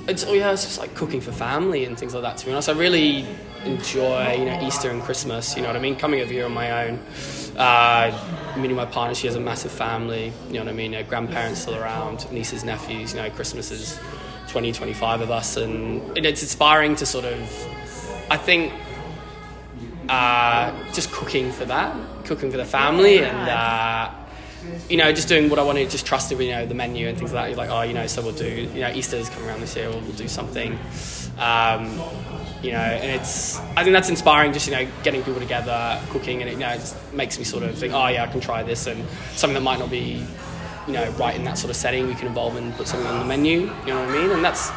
it's 0.08 0.26
oh 0.26 0.34
yeah, 0.34 0.52
it's 0.52 0.64
just 0.64 0.78
like 0.78 0.94
cooking 0.94 1.22
for 1.22 1.32
family 1.32 1.86
and 1.86 1.98
things 1.98 2.14
like 2.14 2.22
that. 2.22 2.38
To 2.38 2.46
be 2.46 2.52
honest, 2.52 2.70
I 2.70 2.74
really 2.74 3.26
enjoy 3.66 4.34
you 4.34 4.46
know 4.46 4.62
Easter 4.62 4.92
and 4.92 5.02
Christmas. 5.02 5.56
You 5.56 5.64
know 5.64 5.70
what 5.70 5.78
I 5.78 5.80
mean? 5.80 5.96
Coming 5.96 6.22
over 6.22 6.32
here 6.32 6.46
on 6.46 6.54
my 6.54 6.86
own, 6.86 7.00
uh, 7.58 8.12
meeting 8.58 8.76
my 8.76 8.86
partner. 8.86 9.16
She 9.16 9.28
has 9.28 9.36
a 9.36 9.40
massive 9.40 9.72
family. 9.72 10.34
You 10.48 10.54
know 10.54 10.60
what 10.62 10.70
I 10.70 10.74
mean? 10.74 10.94
Her 10.94 11.04
grandparents 11.04 11.62
still 11.62 11.76
around, 11.76 12.32
nieces, 12.32 12.64
nephews. 12.64 13.14
You 13.14 13.22
know, 13.22 13.30
Christmas 13.30 13.72
is 13.72 14.00
20, 14.48 14.72
25 14.72 15.22
of 15.22 15.32
us, 15.32 15.58
and 15.58 16.18
it's 16.18 16.42
inspiring 16.42 16.96
to 16.98 17.06
sort 17.06 17.26
of. 17.26 17.40
I 18.30 18.38
think 18.38 18.74
uh, 20.10 20.72
just 20.94 21.12
cooking 21.12 21.52
for 21.52 21.66
that, 21.66 21.96
cooking 22.26 22.52
for 22.52 22.58
the 22.58 22.66
family, 22.66 23.20
and. 23.20 23.50
Uh, 23.50 24.12
you 24.90 24.98
know, 24.98 25.12
just 25.12 25.28
doing 25.28 25.50
what 25.50 25.60
I 25.60 25.64
wanted, 25.64 25.90
just 25.90 26.06
trusting, 26.06 26.40
you 26.42 26.52
know, 26.52 26.66
the 26.66 26.74
menu 26.74 27.08
and 27.08 27.18
things 27.18 27.34
like 27.34 27.44
that. 27.44 27.50
You're 27.50 27.58
like, 27.58 27.70
oh, 27.70 27.82
you 27.82 27.94
know, 27.94 28.08
so 28.08 28.22
we'll 28.22 28.34
do, 28.34 28.48
you 28.48 28.80
know, 28.80 28.90
Easter's 28.92 29.30
coming 29.30 29.50
around 29.50 29.62
this 29.62 29.76
year, 29.76 29.90
we'll, 29.90 30.00
we'll 30.02 30.14
do 30.14 30.28
something. 30.28 30.74
Um, 31.38 32.00
you 32.64 32.72
know, 32.72 32.78
and 32.78 33.12
it's, 33.12 33.60
I 33.76 33.84
think 33.84 33.94
that's 33.94 34.10
inspiring, 34.10 34.54
just, 34.54 34.68
you 34.68 34.74
know, 34.74 34.88
getting 35.04 35.22
people 35.22 35.40
together, 35.40 36.02
cooking, 36.10 36.42
and 36.42 36.50
it, 36.50 36.54
you 36.54 36.60
know, 36.60 36.70
it 36.70 36.78
just 36.78 36.96
makes 37.14 37.38
me 37.38 37.44
sort 37.44 37.64
of 37.64 37.78
think, 37.78 37.94
oh, 37.94 38.08
yeah, 38.08 38.24
I 38.24 38.28
can 38.28 38.40
try 38.40 38.64
this, 38.64 38.88
and 38.88 39.04
something 39.34 39.54
that 39.56 39.62
might 39.62 39.80
not 39.80 39.92
be, 39.92 40.26
you 40.88 40.94
know, 40.94 41.10
right 41.12 41.36
in 41.36 41.44
that 41.44 41.58
sort 41.58 41.70
of 41.70 41.76
setting, 41.76 42.08
we 42.08 42.16
can 42.16 42.28
evolve 42.28 42.56
and 42.56 42.74
put 42.76 42.88
something 42.88 43.08
on 43.08 43.20
the 43.20 43.26
menu, 43.26 43.62
you 43.62 43.68
know 43.94 44.06
what 44.06 44.10
I 44.10 44.22
mean? 44.22 44.32
And 44.32 44.44
that's, 44.44 44.72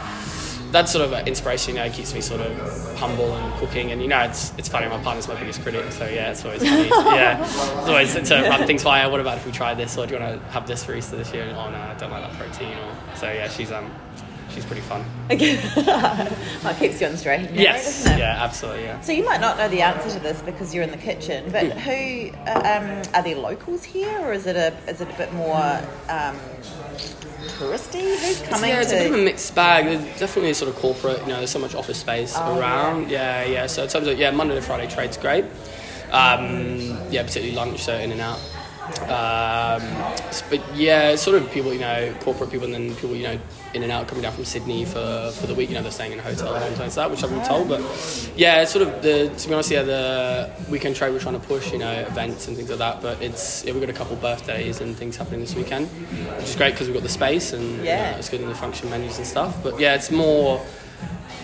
that 0.72 0.88
sort 0.88 1.11
of 1.11 1.29
inspiration, 1.29 1.77
you 1.77 1.81
know, 1.81 1.90
keeps 1.90 2.12
me 2.12 2.20
sort 2.20 2.40
of 2.40 2.99
humble 2.99 3.33
and 3.35 3.55
cooking. 3.61 3.92
And 3.92 4.03
you 4.03 4.09
know, 4.09 4.20
it's 4.20 4.53
it's 4.59 4.68
funny. 4.68 4.88
My 4.88 5.01
partner's 5.03 5.29
my 5.29 5.38
biggest 5.38 5.62
critic, 5.62 5.90
so 5.92 6.07
yeah, 6.07 6.33
it's 6.33 6.44
always 6.44 6.62
funny. 6.62 6.88
yeah, 7.16 7.42
it's 7.42 7.88
always 7.88 8.14
to 8.14 8.49
run 8.49 8.66
things 8.66 8.85
by. 8.85 9.07
What 9.07 9.20
about 9.20 9.38
if 9.38 9.46
we 9.46 9.53
try 9.53 9.75
this, 9.75 9.96
or 9.96 10.07
do 10.07 10.14
you 10.14 10.20
want 10.20 10.40
to 10.42 10.49
have 10.51 10.66
this 10.66 10.85
for 10.85 10.94
Easter 10.94 11.16
this 11.16 11.33
year? 11.33 11.44
oh 11.57 11.70
no, 11.70 11.79
I 11.79 11.94
don't 11.99 12.11
like 12.11 12.22
that 12.22 12.33
protein. 12.38 12.77
Or 12.77 13.16
so 13.16 13.31
yeah, 13.31 13.49
she's 13.49 13.72
um. 13.72 13.90
She's 14.50 14.64
pretty 14.64 14.82
fun. 14.82 15.04
Okay. 15.30 15.61
well, 15.76 16.72
it 16.72 16.78
keeps 16.78 17.00
you 17.00 17.09
on 17.09 17.16
straight. 17.16 17.50
Yes. 17.50 18.04
Yeah, 18.06 18.42
absolutely. 18.42 18.85
Yeah. 18.85 19.00
So 19.00 19.12
you 19.12 19.24
might 19.24 19.40
not 19.40 19.59
know 19.59 19.68
the 19.68 19.82
answer 19.82 20.11
to 20.11 20.20
this 20.20 20.40
because 20.42 20.74
you're 20.74 20.85
in 20.85 20.90
the 20.90 20.96
kitchen, 20.96 21.50
but 21.50 21.64
mm. 21.64 21.72
who 21.72 22.37
uh, 22.50 22.59
um, 22.59 23.02
are 23.14 23.22
there 23.22 23.37
locals 23.37 23.85
here, 23.85 24.18
or 24.20 24.32
is 24.32 24.46
it 24.46 24.56
a 24.56 24.72
is 24.88 25.00
it 25.00 25.11
a 25.11 25.14
bit 25.14 25.32
more 25.35 25.56
um, 26.09 26.37
touristy? 27.59 28.16
Who's 28.18 28.42
coming? 28.42 28.70
Yeah, 28.70 28.80
it's 28.80 28.90
to... 28.90 28.96
a 28.96 28.98
bit 29.00 29.12
of 29.12 29.18
a 29.18 29.24
mixed 29.24 29.54
bag. 29.54 29.87
There's 29.87 30.18
definitely 30.18 30.50
a 30.50 30.54
sort 30.54 30.70
of 30.70 30.76
corporate. 30.76 31.20
You 31.22 31.28
know, 31.28 31.38
there's 31.38 31.50
so 31.50 31.59
much 31.59 31.74
office 31.74 31.98
space 31.98 32.35
oh, 32.37 32.59
around. 32.59 33.11
Yeah. 33.11 33.42
yeah, 33.42 33.50
yeah. 33.50 33.66
So 33.66 33.82
in 33.82 33.88
terms 33.88 34.06
of 34.06 34.18
yeah, 34.18 34.30
Monday 34.30 34.54
to 34.54 34.62
Friday 34.62 34.87
trade's 34.87 35.16
great. 35.16 35.44
Um, 36.12 36.96
yeah, 37.11 37.22
particularly 37.24 37.52
lunch, 37.52 37.82
so 37.82 37.94
in 37.94 38.12
and 38.12 38.20
out. 38.20 38.38
Um, 39.03 39.83
but 40.51 40.61
yeah, 40.75 41.16
sort 41.16 41.40
of 41.40 41.51
people, 41.51 41.72
you 41.72 41.81
know, 41.81 42.14
corporate 42.20 42.51
people, 42.51 42.64
and 42.64 42.75
then 42.75 42.94
people, 42.96 43.16
you 43.16 43.25
know, 43.25 43.38
in 43.75 43.83
and 43.83 43.92
out 43.92 44.09
coming 44.09 44.22
down 44.22 44.33
from 44.33 44.44
Sydney 44.44 44.85
for, 44.85 45.31
for 45.33 45.46
the 45.46 45.55
week. 45.55 45.68
You 45.68 45.75
know, 45.75 45.83
they're 45.83 45.92
staying 45.92 46.12
in 46.12 46.18
a 46.18 46.22
hotel 46.22 46.55
and 46.55 46.64
things 46.64 46.79
like 46.79 46.92
that, 46.92 47.11
which 47.11 47.22
I've 47.22 47.31
been 47.31 47.44
told. 47.44 47.68
But 47.68 47.81
yeah, 48.37 48.62
it's 48.62 48.72
sort 48.72 48.87
of 48.87 49.03
the 49.03 49.29
to 49.37 49.49
be 49.49 49.55
honest, 49.55 49.70
yeah, 49.70 49.83
the 49.83 50.51
weekend 50.70 50.96
trade 50.96 51.12
we're 51.12 51.20
trying 51.20 51.40
to 51.40 51.46
push, 51.46 51.72
you 51.72 51.79
know, 51.79 51.92
events 51.92 52.49
and 52.49 52.57
things 52.57 52.70
like 52.70 52.79
that. 52.79 53.03
But 53.03 53.20
it's 53.20 53.64
yeah, 53.64 53.72
we've 53.72 53.83
got 53.83 53.90
a 53.90 53.99
couple 53.99 54.16
birthdays 54.16 54.81
and 54.81 54.96
things 54.96 55.16
happening 55.16 55.40
this 55.40 55.55
weekend, 55.55 55.88
which 55.88 56.44
is 56.44 56.57
great 56.57 56.72
because 56.72 56.87
we've 56.88 56.94
got 56.96 57.03
the 57.03 57.09
space 57.09 57.53
and 57.53 57.85
yeah, 57.85 58.07
you 58.07 58.12
know, 58.12 58.18
it's 58.18 58.29
good 58.29 58.40
in 58.40 58.49
the 58.49 58.55
function 58.55 58.88
menus 58.90 59.18
and 59.18 59.27
stuff. 59.27 59.62
But 59.62 59.79
yeah, 59.81 59.94
it's 59.94 60.11
more 60.11 60.64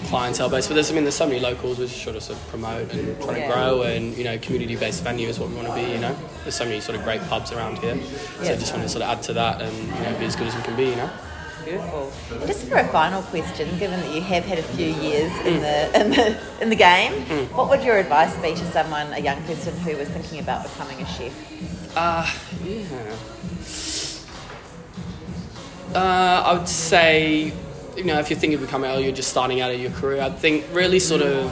clientele 0.08 0.48
base. 0.48 0.66
But 0.66 0.74
there's 0.74 0.90
I 0.90 0.94
mean 0.94 1.04
there's 1.04 1.14
so 1.14 1.26
many 1.26 1.40
locals 1.40 1.78
which 1.78 1.90
sort 1.90 2.16
of, 2.16 2.22
sort 2.22 2.38
of 2.38 2.48
promote 2.48 2.92
and 2.92 3.20
trying 3.22 3.36
yeah. 3.36 3.48
to 3.48 3.52
grow 3.52 3.82
and 3.82 4.16
you 4.16 4.24
know 4.24 4.38
community 4.38 4.76
based 4.76 5.02
venue 5.02 5.28
is 5.28 5.38
what 5.38 5.48
we 5.48 5.56
want 5.56 5.68
to 5.68 5.74
be. 5.74 5.82
You 5.82 5.98
know 5.98 6.16
there's 6.42 6.54
so 6.54 6.64
many 6.64 6.80
sort 6.80 6.98
of 6.98 7.04
great 7.04 7.22
pubs 7.22 7.52
around 7.52 7.78
here, 7.78 7.96
yeah. 7.96 8.42
so 8.42 8.52
I 8.52 8.56
just 8.56 8.72
want 8.72 8.82
to 8.84 8.88
sort 8.88 9.02
of 9.02 9.10
add 9.10 9.22
to 9.24 9.32
that 9.34 9.62
and 9.62 9.76
you 9.76 10.02
know 10.04 10.18
be 10.18 10.26
as 10.26 10.36
good 10.36 10.46
as 10.46 10.56
we 10.56 10.62
can 10.62 10.76
be. 10.76 10.90
You 10.90 10.96
know. 10.96 11.10
Beautiful. 11.64 12.12
And 12.32 12.46
just 12.46 12.66
for 12.66 12.76
a 12.76 12.88
final 12.88 13.22
question, 13.22 13.68
given 13.78 14.00
that 14.00 14.12
you 14.12 14.20
have 14.20 14.44
had 14.44 14.58
a 14.58 14.62
few 14.62 14.88
years 14.88 15.30
in 15.46 15.60
the 15.60 16.00
in 16.00 16.10
the 16.10 16.38
in 16.60 16.70
the 16.70 16.76
game, 16.76 17.12
mm. 17.12 17.46
what 17.52 17.68
would 17.68 17.84
your 17.84 17.98
advice 17.98 18.34
be 18.38 18.54
to 18.54 18.72
someone, 18.72 19.12
a 19.12 19.20
young 19.20 19.40
person 19.44 19.76
who 19.78 19.96
was 19.96 20.08
thinking 20.08 20.40
about 20.40 20.64
becoming 20.64 21.00
a 21.00 21.06
chef? 21.06 21.96
Uh, 21.96 22.26
yeah. 22.64 22.84
Uh, 25.94 26.42
I 26.46 26.54
would 26.54 26.68
say 26.68 27.52
you 27.96 28.04
know, 28.04 28.18
if 28.18 28.30
you're 28.30 28.38
thinking 28.38 28.54
of 28.54 28.60
becoming, 28.60 28.90
oh, 28.90 28.98
you're 28.98 29.12
just 29.12 29.30
starting 29.30 29.60
out 29.60 29.70
of 29.70 29.80
your 29.80 29.90
career, 29.92 30.22
I 30.22 30.30
think 30.30 30.64
really 30.72 30.98
sort 30.98 31.22
of 31.22 31.50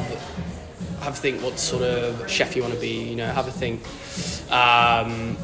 have 1.00 1.14
a 1.14 1.16
think 1.16 1.42
what 1.42 1.58
sort 1.58 1.82
of 1.82 2.30
chef 2.30 2.56
you 2.56 2.62
want 2.62 2.74
to 2.74 2.80
be. 2.80 3.02
You 3.02 3.16
know, 3.16 3.26
have 3.26 3.48
a 3.48 3.52
think. 3.52 3.82
Um, 4.50 5.36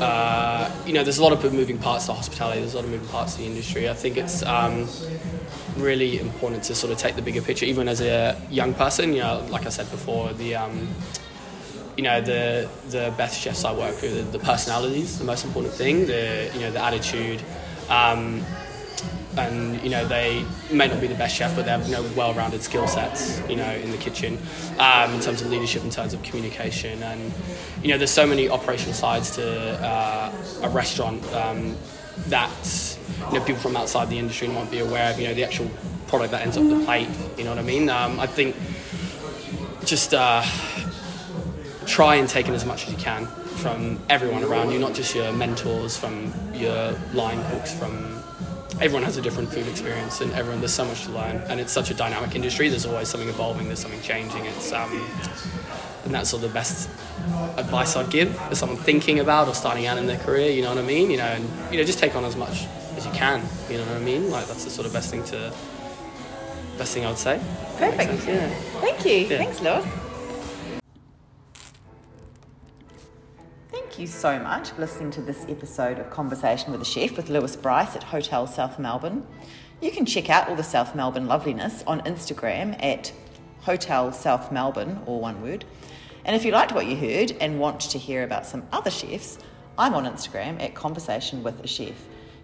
uh, 0.00 0.70
you 0.84 0.92
know, 0.92 1.02
there's 1.02 1.18
a 1.18 1.22
lot 1.22 1.32
of 1.32 1.52
moving 1.52 1.78
parts 1.78 2.06
to 2.06 2.12
hospitality. 2.12 2.60
There's 2.60 2.74
a 2.74 2.76
lot 2.76 2.84
of 2.84 2.90
moving 2.90 3.08
parts 3.08 3.34
to 3.34 3.40
the 3.40 3.46
industry. 3.46 3.88
I 3.88 3.94
think 3.94 4.16
it's 4.16 4.42
um, 4.42 4.86
really 5.76 6.18
important 6.20 6.64
to 6.64 6.74
sort 6.74 6.92
of 6.92 6.98
take 6.98 7.16
the 7.16 7.22
bigger 7.22 7.40
picture, 7.40 7.64
even 7.66 7.88
as 7.88 8.00
a 8.00 8.40
young 8.50 8.74
person. 8.74 9.12
You 9.12 9.20
know, 9.20 9.46
like 9.48 9.66
I 9.66 9.70
said 9.70 9.90
before, 9.90 10.32
the 10.34 10.56
um, 10.56 10.88
you 11.96 12.02
know 12.02 12.20
the 12.20 12.68
the 12.90 13.12
best 13.16 13.40
chefs 13.40 13.64
I 13.64 13.72
work 13.72 14.00
with, 14.02 14.32
the 14.32 14.38
personalities, 14.38 15.18
the 15.18 15.24
most 15.24 15.44
important 15.44 15.74
thing. 15.74 16.06
The 16.06 16.50
you 16.54 16.60
know 16.60 16.70
the 16.70 16.82
attitude. 16.82 17.42
Um, 17.88 18.44
and 19.36 19.82
you 19.82 19.90
know 19.90 20.06
they 20.06 20.44
may 20.70 20.88
not 20.88 21.00
be 21.00 21.06
the 21.06 21.14
best 21.14 21.34
chef, 21.34 21.54
but 21.54 21.64
they 21.64 21.70
have 21.70 21.86
you 21.86 21.92
know 21.92 22.08
well-rounded 22.16 22.62
skill 22.62 22.86
sets, 22.86 23.40
you 23.48 23.56
know, 23.56 23.70
in 23.70 23.90
the 23.90 23.96
kitchen, 23.96 24.38
um, 24.78 25.12
in 25.14 25.20
terms 25.20 25.42
of 25.42 25.48
leadership, 25.48 25.84
in 25.84 25.90
terms 25.90 26.14
of 26.14 26.22
communication, 26.22 27.02
and 27.02 27.32
you 27.82 27.88
know 27.88 27.98
there's 27.98 28.10
so 28.10 28.26
many 28.26 28.48
operational 28.48 28.94
sides 28.94 29.30
to 29.36 29.84
uh, 29.84 30.32
a 30.62 30.68
restaurant 30.70 31.22
um, 31.34 31.76
that 32.28 32.98
you 33.30 33.38
know 33.38 33.44
people 33.44 33.60
from 33.60 33.76
outside 33.76 34.08
the 34.08 34.18
industry 34.18 34.48
might 34.48 34.70
be 34.70 34.78
aware 34.78 35.10
of. 35.10 35.20
You 35.20 35.28
know 35.28 35.34
the 35.34 35.44
actual 35.44 35.70
product 36.08 36.30
that 36.32 36.42
ends 36.42 36.56
up 36.56 36.68
the 36.68 36.84
plate. 36.84 37.08
You 37.36 37.44
know 37.44 37.50
what 37.50 37.58
I 37.58 37.62
mean? 37.62 37.88
Um, 37.88 38.18
I 38.20 38.26
think 38.26 38.56
just 39.84 40.14
uh, 40.14 40.42
try 41.86 42.16
and 42.16 42.28
take 42.28 42.48
in 42.48 42.54
as 42.54 42.64
much 42.64 42.86
as 42.86 42.92
you 42.92 42.98
can 42.98 43.26
from 43.56 43.98
everyone 44.10 44.44
around 44.44 44.70
you, 44.70 44.78
not 44.78 44.94
just 44.94 45.14
your 45.14 45.32
mentors, 45.32 45.96
from 45.96 46.32
your 46.54 46.92
line 47.14 47.42
cooks, 47.50 47.76
from 47.76 48.22
everyone 48.80 49.02
has 49.02 49.16
a 49.16 49.22
different 49.22 49.50
food 49.50 49.66
experience 49.66 50.20
and 50.20 50.32
everyone 50.32 50.60
there's 50.60 50.74
so 50.74 50.84
much 50.84 51.04
to 51.04 51.10
learn. 51.10 51.36
And 51.48 51.60
it's 51.60 51.72
such 51.72 51.90
a 51.90 51.94
dynamic 51.94 52.34
industry. 52.34 52.68
There's 52.68 52.86
always 52.86 53.08
something 53.08 53.28
evolving 53.28 53.66
there's 53.66 53.80
something 53.80 54.00
changing. 54.02 54.44
It's 54.46 54.72
um, 54.72 54.92
and 56.04 56.14
that's 56.14 56.30
sort 56.30 56.42
of 56.42 56.50
the 56.50 56.54
best 56.54 56.88
advice 57.56 57.96
I'd 57.96 58.10
give 58.10 58.36
for 58.36 58.54
someone 58.54 58.78
thinking 58.78 59.18
about 59.18 59.48
or 59.48 59.54
starting 59.54 59.86
out 59.86 59.98
in 59.98 60.06
their 60.06 60.18
career 60.18 60.50
you 60.50 60.62
know 60.62 60.68
what 60.68 60.78
I 60.78 60.82
mean? 60.82 61.10
You 61.10 61.16
know 61.16 61.24
and 61.24 61.48
you 61.72 61.78
know 61.78 61.84
just 61.84 61.98
take 61.98 62.14
on 62.14 62.24
as 62.24 62.36
much 62.36 62.66
as 62.96 63.04
you 63.04 63.12
can 63.12 63.42
you 63.70 63.78
know 63.78 63.84
what 63.84 63.96
I 63.96 64.00
mean? 64.00 64.30
Like 64.30 64.46
that's 64.46 64.64
the 64.64 64.70
sort 64.70 64.86
of 64.86 64.92
best 64.92 65.10
thing 65.10 65.24
to 65.24 65.52
best 66.78 66.94
thing 66.94 67.04
I 67.04 67.08
would 67.08 67.18
say. 67.18 67.40
Perfect. 67.78 68.26
yeah 68.26 68.48
thank 68.80 69.04
you. 69.04 69.12
Yeah. 69.12 69.38
thanks 69.38 69.60
Lewis 69.60 70.05
Thank 73.96 74.10
you 74.10 74.14
so 74.14 74.38
much 74.38 74.72
for 74.72 74.82
listening 74.82 75.10
to 75.12 75.22
this 75.22 75.46
episode 75.48 75.98
of 75.98 76.10
Conversation 76.10 76.70
with 76.70 76.82
a 76.82 76.84
Chef 76.84 77.16
with 77.16 77.30
Lewis 77.30 77.56
Bryce 77.56 77.96
at 77.96 78.02
Hotel 78.02 78.46
South 78.46 78.78
Melbourne. 78.78 79.26
You 79.80 79.90
can 79.90 80.04
check 80.04 80.28
out 80.28 80.50
all 80.50 80.54
the 80.54 80.62
South 80.62 80.94
Melbourne 80.94 81.26
loveliness 81.26 81.82
on 81.86 82.02
Instagram 82.02 82.76
at 82.84 83.10
Hotel 83.62 84.12
South 84.12 84.52
Melbourne, 84.52 85.00
or 85.06 85.18
one 85.18 85.40
word. 85.40 85.64
And 86.26 86.36
if 86.36 86.44
you 86.44 86.52
liked 86.52 86.72
what 86.72 86.84
you 86.84 86.94
heard 86.94 87.32
and 87.40 87.58
want 87.58 87.80
to 87.80 87.96
hear 87.96 88.22
about 88.22 88.44
some 88.44 88.64
other 88.70 88.90
chefs, 88.90 89.38
I'm 89.78 89.94
on 89.94 90.04
Instagram 90.04 90.62
at 90.62 90.74
Conversation 90.74 91.42
with 91.42 91.64
a 91.64 91.66
Chef. 91.66 91.96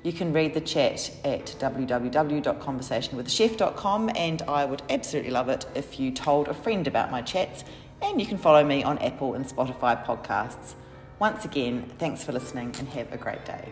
You 0.05 0.15
can 0.15 0.33
read 0.33 0.55
the 0.55 0.61
chat 0.62 1.15
at 1.23 1.55
www.conversationwithachef.com, 1.59 4.11
and 4.17 4.41
I 4.41 4.65
would 4.65 4.83
absolutely 4.88 5.33
love 5.33 5.51
it 5.51 5.67
if 5.75 6.01
you 6.01 6.12
told 6.12 6.49
a 6.49 6.55
friend 6.55 6.87
about 6.87 7.11
my 7.11 7.21
chats. 7.21 7.65
And 8.01 8.19
you 8.19 8.27
can 8.27 8.38
follow 8.38 8.65
me 8.65 8.83
on 8.83 8.97
Apple 9.01 9.35
and 9.35 9.45
Spotify 9.45 10.03
podcasts. 10.03 10.77
Once 11.18 11.44
again, 11.44 11.88
thanks 11.98 12.25
for 12.25 12.33
listening 12.33 12.75
and 12.79 12.88
have 12.88 13.12
a 13.12 13.16
great 13.16 13.44
day. 13.44 13.68